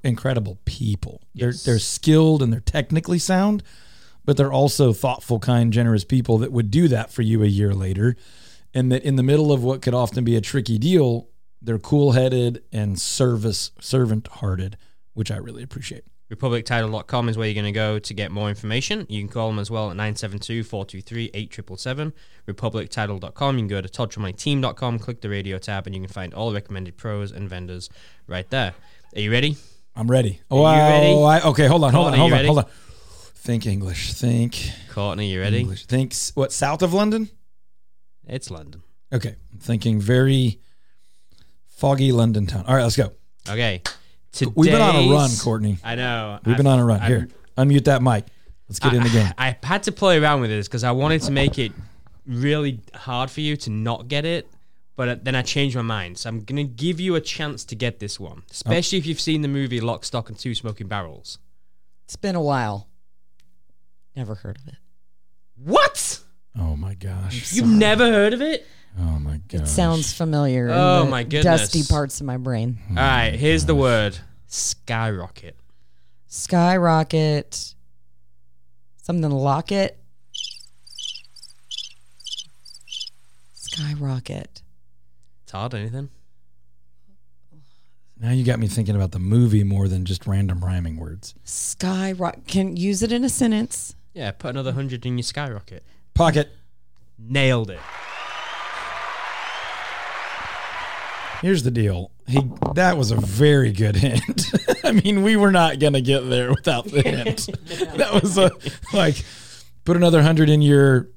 [0.05, 1.21] incredible people.
[1.33, 1.65] Yes.
[1.65, 3.63] They're they're skilled and they're technically sound,
[4.25, 7.75] but they're also thoughtful, kind, generous people that would do that for you a year
[7.75, 8.17] later.
[8.75, 11.29] And that in the middle of what could often be a tricky deal,
[11.63, 14.77] they're cool headed and service servant hearted,
[15.15, 16.05] which I really appreciate.
[16.33, 19.07] RepublicTitle.com is where you're going to go to get more information.
[19.09, 22.13] You can call them as well at 972 423 8777.
[22.49, 23.57] RepublicTitle.com.
[23.57, 26.97] You can go to ToddTramonteTeam.com, click the radio tab, and you can find all recommended
[26.97, 27.89] pros and vendors
[28.27, 28.75] right there.
[29.15, 29.57] Are you ready?
[29.95, 30.41] I'm ready.
[30.51, 31.23] Are you ready?
[31.23, 32.65] I, okay, hold on, hold on, hold on, hold on.
[33.37, 34.15] Think English.
[34.15, 35.61] Think Courtney, you ready?
[35.61, 35.87] English.
[35.87, 36.53] Think what?
[36.53, 37.31] South of London?
[38.27, 38.83] It's London.
[39.13, 40.59] Okay, I'm thinking very
[41.69, 42.65] foggy London town.
[42.67, 43.13] All right, let's go.
[43.49, 43.83] Okay.
[44.55, 45.79] We've been on a run, Courtney.
[45.83, 46.39] I know.
[46.45, 47.01] We've been I've- on a run.
[47.01, 48.25] I've- Here, unmute that mic.
[48.69, 49.33] Let's get in the game.
[49.39, 51.73] I had to play around with this because I wanted to make it
[52.27, 54.51] really hard for you to not get it,
[54.97, 56.19] but uh, then I changed my mind.
[56.19, 59.43] So I'm gonna give you a chance to get this one, especially if you've seen
[59.43, 61.39] the movie Lock, Stock, and Two Smoking Barrels.
[62.05, 62.89] It's been a while.
[64.17, 64.79] Never heard of it.
[65.57, 66.21] What?
[66.59, 67.53] Oh my gosh.
[67.53, 68.67] You've never heard of it?
[68.99, 69.63] Oh my gosh.
[69.63, 70.69] It sounds familiar.
[70.69, 71.45] in Oh the my goodness.
[71.71, 72.79] Dusty parts of my brain.
[72.91, 73.35] Oh All right.
[73.35, 75.57] Here's the word: skyrocket.
[76.27, 77.75] Skyrocket.
[79.03, 79.99] Something locket.
[83.53, 84.63] Skyrocket.
[85.47, 86.09] Todd, anything?
[88.19, 91.35] Now you got me thinking about the movie more than just random rhyming words.
[91.45, 92.47] Skyrocket.
[92.47, 93.95] Can use it in a sentence.
[94.15, 95.85] Yeah, put another hundred in your skyrocket.
[96.17, 96.51] Pocket.
[97.19, 97.81] Nailed it.
[101.43, 102.11] Here's the deal.
[102.27, 102.41] He
[102.75, 104.47] that was a very good hint.
[104.85, 107.47] I mean, we were not gonna get there without the hint.
[107.99, 108.51] that was a
[108.95, 109.23] like
[109.85, 111.09] put another hundred in your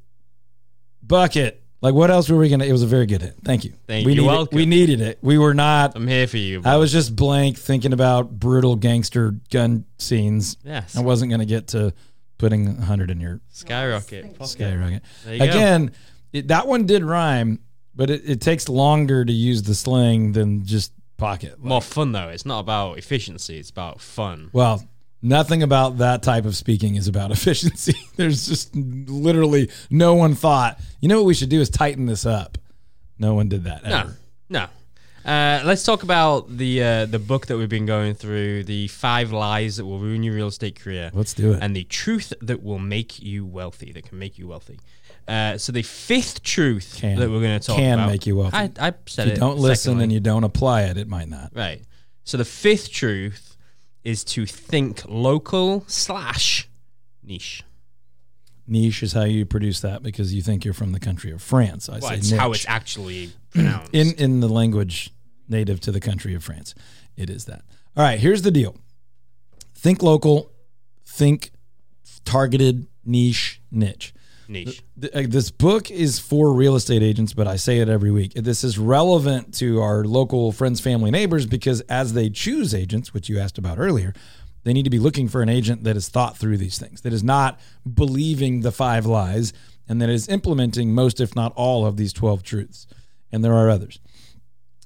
[1.02, 1.64] bucket.
[1.82, 2.66] Like what else were we gonna?
[2.66, 3.36] It was a very good hint.
[3.44, 3.74] Thank you.
[3.88, 4.22] Thank we you.
[4.22, 4.56] needed- Welcome.
[4.58, 5.20] We needed it.
[5.22, 5.96] We were not.
[5.96, 6.62] I'm here for you.
[6.66, 10.58] I was just blank thinking about brutal gangster gun scenes.
[10.64, 10.98] yes.
[10.98, 11.94] I wasn't gonna get to
[12.40, 14.34] putting a hundred in your Skyrocket.
[14.40, 14.48] Pocket.
[14.50, 15.04] skyrocket.
[15.26, 15.46] There you go.
[15.46, 15.92] Again,
[16.34, 17.60] it, that one did rhyme,
[17.96, 21.60] but it, it takes longer to use the slang than just pocket.
[21.64, 22.30] More fun though.
[22.30, 23.60] It's not about efficiency.
[23.60, 24.50] It's about fun.
[24.54, 24.84] Well,
[25.22, 27.94] nothing about that type of speaking is about efficiency.
[28.16, 32.26] There's just literally no one thought, you know what we should do is tighten this
[32.26, 32.58] up.
[33.20, 34.18] No one did that No, ever.
[34.50, 34.66] no.
[35.26, 39.32] Uh, let's talk about the uh, the book that we've been going through, the five
[39.32, 41.60] lies that will ruin your real estate career, Let's do it.
[41.62, 44.80] and the truth that will make you wealthy, that can make you wealthy.
[45.28, 47.20] Uh, so the fifth truth Can.
[47.20, 48.58] that we're going to talk Can about make you wealthy.
[48.58, 50.04] I, I said if you don't listen secondly.
[50.06, 51.52] and you don't apply it, it might not.
[51.56, 51.82] right.
[52.24, 53.56] So the fifth truth
[54.04, 56.68] is to think local slash
[57.24, 57.64] niche.
[58.70, 61.90] Niche is how you produce that because you think you're from the country of France.
[61.90, 62.58] I Well, say it's how niche.
[62.58, 63.94] it's actually pronounced.
[63.94, 65.12] in in the language
[65.48, 66.76] native to the country of France.
[67.18, 67.64] It is that.
[67.98, 68.76] All right, here's the deal.
[69.76, 70.52] Think local,
[71.06, 71.52] think
[72.26, 74.14] targeted, niche, niche.
[74.48, 74.84] niche.
[74.96, 78.34] This book is for real estate agents, but I say it every week.
[78.36, 83.30] This is relevant to our local friends, family, neighbors because as they choose agents, which
[83.30, 84.14] you asked about earlier,
[84.70, 87.12] they need to be looking for an agent that has thought through these things, that
[87.12, 87.60] is not
[87.92, 89.52] believing the five lies,
[89.88, 92.86] and that is implementing most, if not all, of these 12 truths.
[93.32, 94.00] And there are others.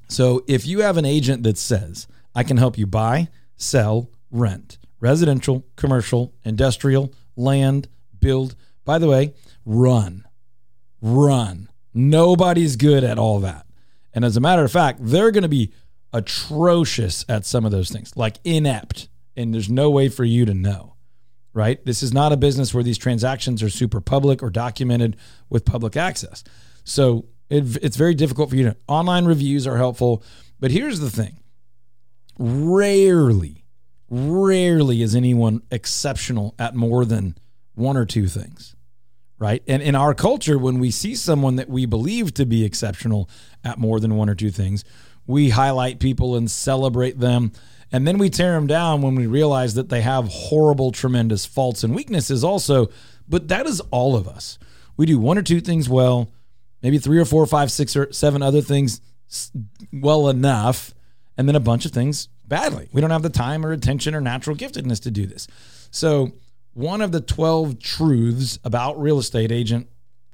[0.08, 3.28] So if you have an agent that says, I can help you buy,
[3.58, 8.56] sell, rent, residential, commercial, industrial, land, build,
[8.86, 9.34] by the way,
[9.66, 10.26] run,
[11.02, 11.68] run.
[11.94, 13.66] Nobody's good at all that.
[14.14, 15.74] And as a matter of fact, they're going to be
[16.14, 19.10] atrocious at some of those things, like inept.
[19.36, 20.96] And there's no way for you to know,
[21.54, 21.84] right?
[21.86, 25.18] This is not a business where these transactions are super public or documented
[25.50, 26.44] with public access.
[26.84, 28.78] So it, it's very difficult for you to.
[28.88, 30.24] Online reviews are helpful.
[30.60, 31.40] But here's the thing
[32.38, 33.66] rarely,
[34.10, 37.36] rarely is anyone exceptional at more than
[37.76, 38.76] one or two things
[39.44, 39.62] right?
[39.68, 43.30] And in our culture, when we see someone that we believe to be exceptional
[43.62, 44.86] at more than one or two things,
[45.28, 47.52] we highlight people and celebrate them.
[47.94, 51.84] And then we tear them down when we realize that they have horrible, tremendous faults
[51.84, 52.90] and weaknesses also.
[53.30, 54.58] But that is all of us.
[54.98, 56.32] We do one or two things well,
[56.82, 59.00] maybe three or four, five, six, or seven other things
[59.92, 60.94] well enough,
[61.38, 62.90] and then a bunch of things badly.
[62.92, 65.48] We don't have the time or attention or natural giftedness to do this.
[65.92, 66.34] So,
[66.74, 69.88] one of the 12 truths about real estate agent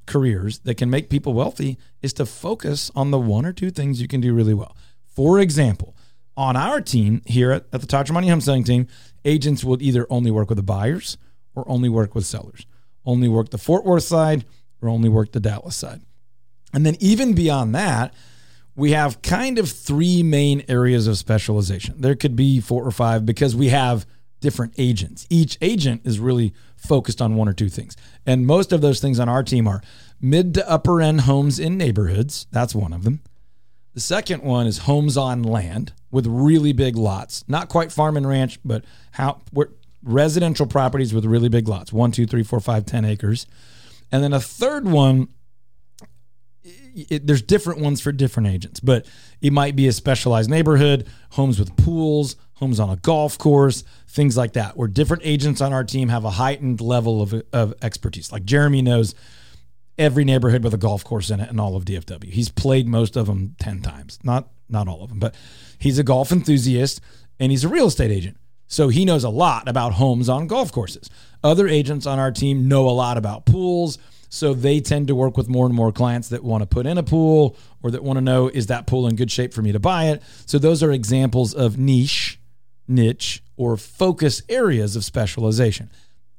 [0.05, 4.01] careers that can make people wealthy is to focus on the one or two things
[4.01, 4.75] you can do really well.
[5.05, 5.95] For example,
[6.39, 8.87] on our team here at, at the Todd Tramonte Home Selling Team,
[9.25, 11.17] agents will either only work with the buyers
[11.53, 12.65] or only work with sellers,
[13.05, 14.45] only work the Fort Worth side
[14.81, 15.99] or only work the Dallas side.
[16.73, 18.13] And then even beyond that,
[18.73, 21.99] we have kind of three main areas of specialization.
[21.99, 24.05] There could be four or five because we have
[24.39, 25.27] different agents.
[25.29, 27.97] Each agent is really focused on one or two things.
[28.25, 29.81] And most of those things on our team are
[30.21, 32.47] mid to upper end homes in neighborhoods.
[32.49, 33.19] That's one of them.
[33.93, 38.27] The second one is homes on land with really big lots, not quite farm and
[38.27, 39.41] ranch, but how
[40.01, 43.45] residential properties with really big lots, one, two, three, four, five, ten acres.
[44.11, 45.27] And then a third one
[47.09, 49.05] it, there's different ones for different agents, but
[49.41, 54.35] it might be a specialized neighborhood, homes with pools, homes on a golf course, things
[54.35, 58.31] like that, where different agents on our team have a heightened level of, of expertise.
[58.31, 59.15] Like Jeremy knows
[59.99, 62.31] every neighborhood with a golf course in it in all of DFW.
[62.31, 64.17] He's played most of them 10 times.
[64.23, 65.35] Not not all of them, but
[65.79, 67.01] he's a golf enthusiast
[67.39, 68.37] and he's a real estate agent.
[68.67, 71.09] So he knows a lot about homes on golf courses.
[71.43, 73.97] Other agents on our team know a lot about pools,
[74.29, 76.99] so they tend to work with more and more clients that want to put in
[76.99, 79.71] a pool or that want to know is that pool in good shape for me
[79.71, 80.21] to buy it.
[80.45, 82.39] So those are examples of niche,
[82.87, 85.89] niche or focus areas of specialization.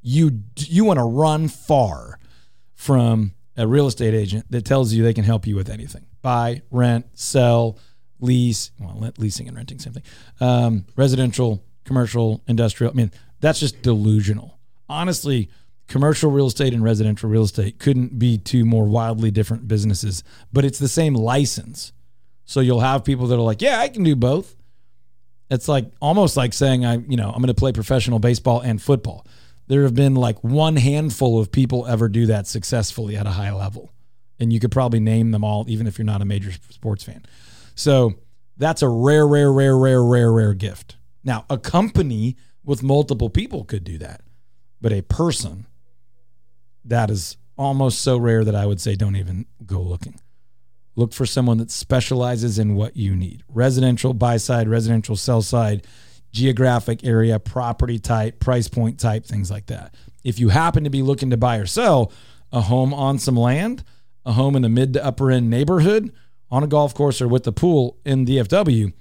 [0.00, 2.20] You you want to run far
[2.74, 6.62] from a real estate agent that tells you they can help you with anything buy,
[6.70, 7.78] rent, sell,
[8.20, 8.70] lease.
[8.78, 10.02] Well, leasing and renting, same thing.
[10.40, 12.92] Um, residential, commercial, industrial.
[12.92, 14.58] I mean, that's just delusional.
[14.88, 15.48] Honestly,
[15.88, 20.22] commercial real estate and residential real estate couldn't be two more wildly different businesses,
[20.52, 21.92] but it's the same license.
[22.44, 24.56] So you'll have people that are like, yeah, I can do both.
[25.50, 28.80] It's like almost like saying I, you know, I'm going to play professional baseball and
[28.80, 29.26] football
[29.70, 33.52] there have been like one handful of people ever do that successfully at a high
[33.52, 33.88] level.
[34.40, 37.24] And you could probably name them all, even if you're not a major sports fan.
[37.76, 38.14] So
[38.56, 40.96] that's a rare, rare, rare, rare, rare, rare gift.
[41.22, 44.22] Now, a company with multiple people could do that,
[44.80, 45.66] but a person,
[46.84, 50.18] that is almost so rare that I would say don't even go looking.
[50.96, 55.86] Look for someone that specializes in what you need residential, buy side, residential, sell side
[56.32, 59.94] geographic area, property type, price point type, things like that.
[60.24, 62.12] If you happen to be looking to buy or sell
[62.52, 63.84] a home on some land,
[64.24, 66.12] a home in a mid to upper end neighborhood,
[66.50, 68.92] on a golf course or with the pool in DFW,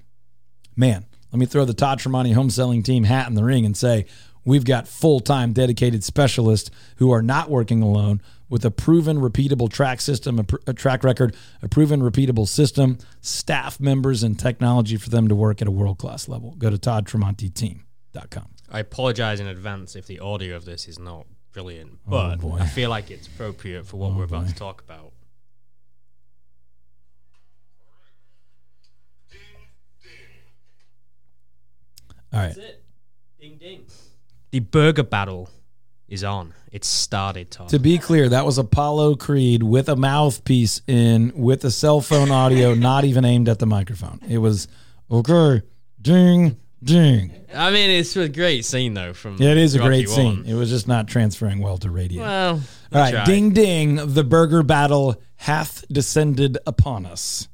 [0.75, 3.75] man, let me throw the Todd Tramonte home selling team hat in the ring and
[3.75, 4.05] say
[4.45, 9.71] we've got full time dedicated specialists who are not working alone with a proven repeatable
[9.71, 14.97] track system, a, pr- a, track record, a proven repeatable system, staff members, and technology
[14.97, 16.55] for them to work at a world class level.
[16.57, 18.47] Go to toddtramonteteam.com.
[18.71, 22.53] I apologize in advance if the audio of this is not brilliant, oh, but oh
[22.53, 25.13] I feel like it's appropriate for what oh we're about to talk about.
[32.31, 32.55] All right.
[33.39, 33.85] Ding ding.
[34.51, 35.49] The burger battle
[36.09, 36.53] is on.
[36.71, 37.67] It's started, Tom.
[37.67, 42.31] To be clear, that was Apollo Creed with a mouthpiece in with a cell phone
[42.31, 44.19] audio not even aimed at the microphone.
[44.27, 44.67] It was
[45.09, 45.61] okay,
[46.01, 47.33] ding, ding.
[47.53, 49.13] I mean, it's a great scene though.
[49.13, 50.43] From yeah, it is a great scene.
[50.45, 52.21] It was just not transferring well to radio.
[52.23, 52.61] Well,
[52.93, 53.25] all right, tried.
[53.25, 53.95] ding, ding.
[54.13, 57.47] The burger battle hath descended upon us.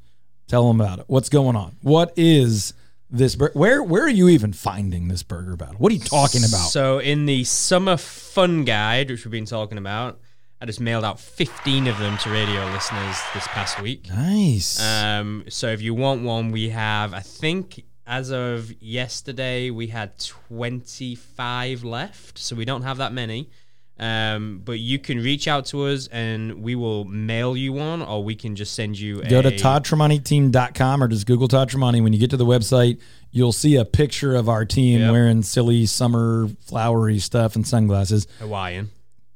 [0.47, 1.06] Tell them about it.
[1.08, 1.78] What's going on?
[1.82, 2.74] What is
[3.16, 5.76] this bur- where where are you even finding this burger battle?
[5.78, 6.68] What are you talking about?
[6.70, 10.20] So in the summer fun guide, which we've been talking about,
[10.61, 14.09] I just mailed out 15 of them to radio listeners this past week.
[14.09, 14.82] Nice.
[14.82, 20.18] Um, so if you want one, we have I think as of yesterday we had
[20.20, 23.49] 25 left, so we don't have that many.
[23.98, 28.24] Um, but you can reach out to us and we will mail you one, or
[28.24, 31.74] we can just send you Go to toddtramonteteam.com or just Google Todd.
[31.74, 33.00] When you get to the website,
[33.32, 35.12] you'll see a picture of our team yep.
[35.12, 38.28] wearing silly summer flowery stuff and sunglasses.
[38.39, 38.91] Hawaiian.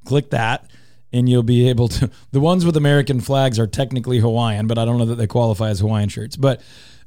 [0.06, 0.70] Click that
[1.14, 2.10] and you'll be able to.
[2.32, 5.70] The ones with American flags are technically Hawaiian, but I don't know that they qualify
[5.70, 6.36] as Hawaiian shirts.
[6.36, 6.62] But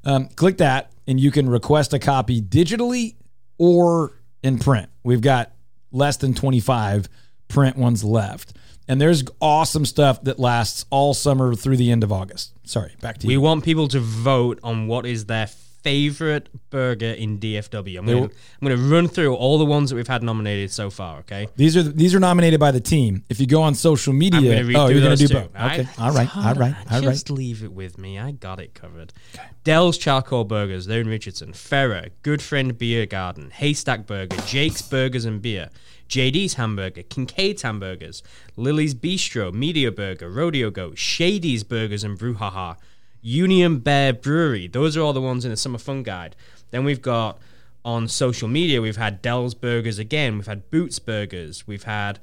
[0.04, 3.16] um, click that and you can request a copy digitally
[3.58, 4.88] or in print.
[5.04, 5.52] We've got
[5.92, 7.08] less than 25
[7.52, 8.54] print ones left.
[8.88, 12.52] And there's awesome stuff that lasts all summer through the end of August.
[12.64, 13.40] Sorry, back to we you.
[13.40, 15.46] We want people to vote on what is their
[15.82, 17.98] favorite burger in DFW.
[17.98, 20.70] I'm going to I'm going to run through all the ones that we've had nominated
[20.70, 21.18] so far.
[21.20, 23.24] Okay, these are these are nominated by the team.
[23.28, 25.54] If you go on social media, oh, you're going to do both.
[25.54, 27.02] Okay, all right, all right, all right.
[27.02, 28.18] Just leave it with me.
[28.18, 29.12] I got it covered.
[29.34, 29.44] Okay.
[29.64, 31.52] Dell's Charcoal Burgers, they're in Richardson.
[31.52, 35.70] Ferrer, Good Friend Beer Garden, Haystack Burger, Jake's Burgers and Beer.
[36.12, 38.22] JD's Hamburger, Kincaid's Hamburgers,
[38.54, 42.76] Lily's Bistro, Media Burger, Rodeo Goat, Shady's Burgers and Brouhaha,
[43.22, 44.66] Union Bear Brewery.
[44.66, 46.36] Those are all the ones in the Summer Fun Guide.
[46.70, 47.38] Then we've got
[47.82, 50.36] on social media, we've had Dell's Burgers again.
[50.36, 51.66] We've had Boots Burgers.
[51.66, 52.18] We've had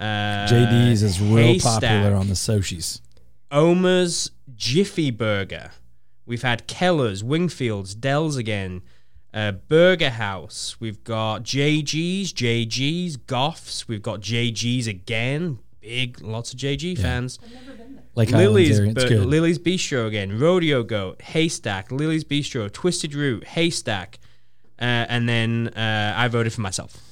[0.00, 3.02] uh, JD's is real Haystack, popular on the socials.
[3.52, 5.72] Omer's Jiffy Burger.
[6.24, 8.80] We've had Keller's, Wingfields, Dell's again,
[9.34, 10.76] uh, Burger House.
[10.80, 13.88] We've got JG's, JG's, Goffs.
[13.88, 15.58] We've got JG's again.
[15.80, 17.02] Big, lots of JG yeah.
[17.02, 17.38] fans.
[18.14, 20.38] Like Lily's, bu- Lily's Bistro again.
[20.38, 24.20] Rodeo Goat, Haystack, Lily's Bistro, Twisted Root, Haystack,
[24.78, 27.03] uh, and then uh, I voted for myself.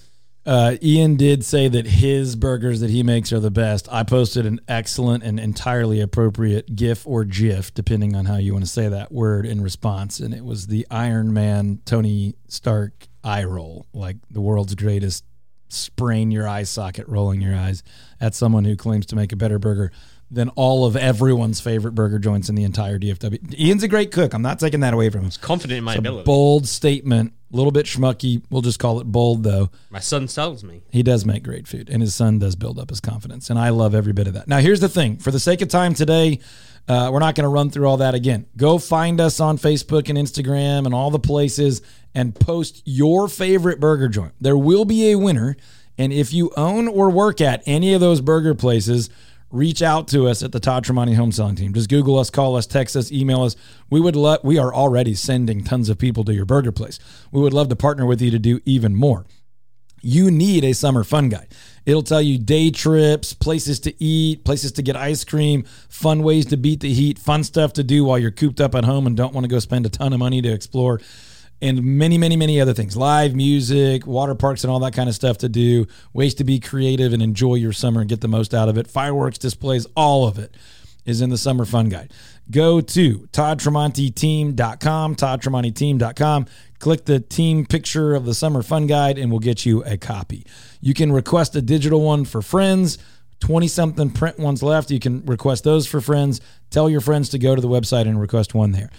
[0.45, 3.88] Uh, Ian did say that his burgers that he makes are the best.
[3.93, 8.64] I posted an excellent and entirely appropriate GIF or GIF, depending on how you want
[8.64, 10.18] to say that word, in response.
[10.18, 15.24] And it was the Iron Man Tony Stark eye roll, like the world's greatest
[15.68, 17.84] sprain your eye socket, rolling your eyes
[18.20, 19.93] at someone who claims to make a better burger
[20.30, 23.59] than all of everyone's favorite burger joints in the entire DFW.
[23.59, 24.32] Ian's a great cook.
[24.34, 25.30] I'm not taking that away from him.
[25.40, 26.24] Confident in my It's a ability.
[26.24, 28.42] bold statement, a little bit schmucky.
[28.50, 29.70] We'll just call it bold, though.
[29.90, 30.82] my son tells me.
[30.90, 33.68] He does make great food, and his son does build up his confidence, and I
[33.68, 34.48] love every bit of that.
[34.48, 36.40] Now, here's the thing: for the sake of time today,
[36.88, 38.46] uh, we're not going to run through all that again.
[38.57, 41.82] Go find us on Facebook and Instagram and all the places,
[42.14, 44.32] and post your favorite burger joint.
[44.40, 45.57] There will be a winner,
[45.98, 49.11] and if you own or work at any of those burger places.
[49.53, 51.74] Reach out to us at the Todd Tramonte Home Selling Team.
[51.74, 53.55] Just Google us, call us, text us, email us.
[53.90, 54.40] We would love.
[54.42, 56.98] We are already sending tons of people to your burger place.
[57.30, 59.26] We would love to partner with you to do even more
[60.03, 61.48] you need a summer fun guide.
[61.86, 66.46] It'll tell you day trips, places to eat, places to get ice cream, fun ways
[66.46, 69.16] to beat the heat, fun stuff to do while you're cooped up at home and
[69.16, 71.00] don't want to go spend a ton of money to explore,
[71.63, 72.97] and many, many, many other things.
[72.97, 76.59] Live music, water parks, and all that kind of stuff to do, ways to be
[76.59, 80.27] creative and enjoy your summer and get the most out of it, fireworks displays, all
[80.27, 80.57] of it
[81.05, 82.13] is in the summer fun guide.
[82.51, 86.47] Go to toddtramonteteam.com, toddtramonteteam.com.
[86.81, 90.45] Click the team picture of the summer fun guide and we'll get you a copy.
[90.81, 92.99] You can request a digital one for friends.
[93.41, 94.91] 20 something print ones left.
[94.91, 96.41] You can request those for friends.
[96.71, 98.91] Tell your friends to go to the website and request one there.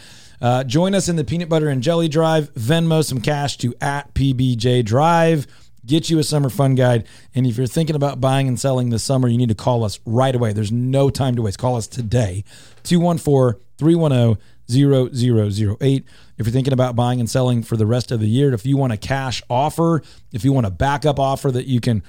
[0.44, 2.54] Uh, join us in the peanut butter and jelly drive.
[2.54, 5.48] Venmo some cash to at PBJ Drive
[5.86, 7.06] get you a summer fun guide.
[7.36, 10.00] And if you're thinking about buying and selling this summer, you need to call us
[10.06, 10.54] right away.
[10.54, 11.60] There's no time to waste.
[11.60, 12.44] Call us today,
[12.84, 14.38] 214 310
[14.70, 16.06] 0008.
[16.38, 18.78] If you're thinking about buying and selling for the rest of the year, if you
[18.78, 22.02] want a cash offer, if you want a backup offer that you can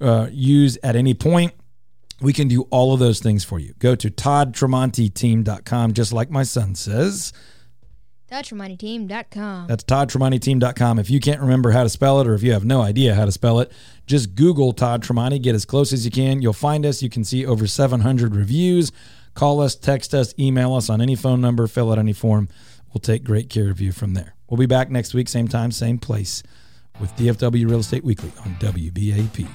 [0.00, 1.52] uh, use at any point,
[2.20, 3.74] we can do all of those things for you.
[3.78, 7.32] Go to toddtramonteteam.com, just like my son says.
[8.30, 9.66] TouchRemindingTeam.com.
[9.66, 10.98] That's toddtramonteteam.com.
[10.98, 13.24] If you can't remember how to spell it or if you have no idea how
[13.24, 13.72] to spell it,
[14.06, 15.42] just Google Todd Tramonte.
[15.42, 16.40] Get as close as you can.
[16.42, 17.02] You'll find us.
[17.02, 18.92] You can see over 700 reviews.
[19.34, 22.48] Call us, text us, email us on any phone number, fill out any form.
[22.92, 24.34] We'll take great care of you from there.
[24.48, 26.42] We'll be back next week, same time, same place
[27.00, 29.48] with DFW Real Estate Weekly on WBAP.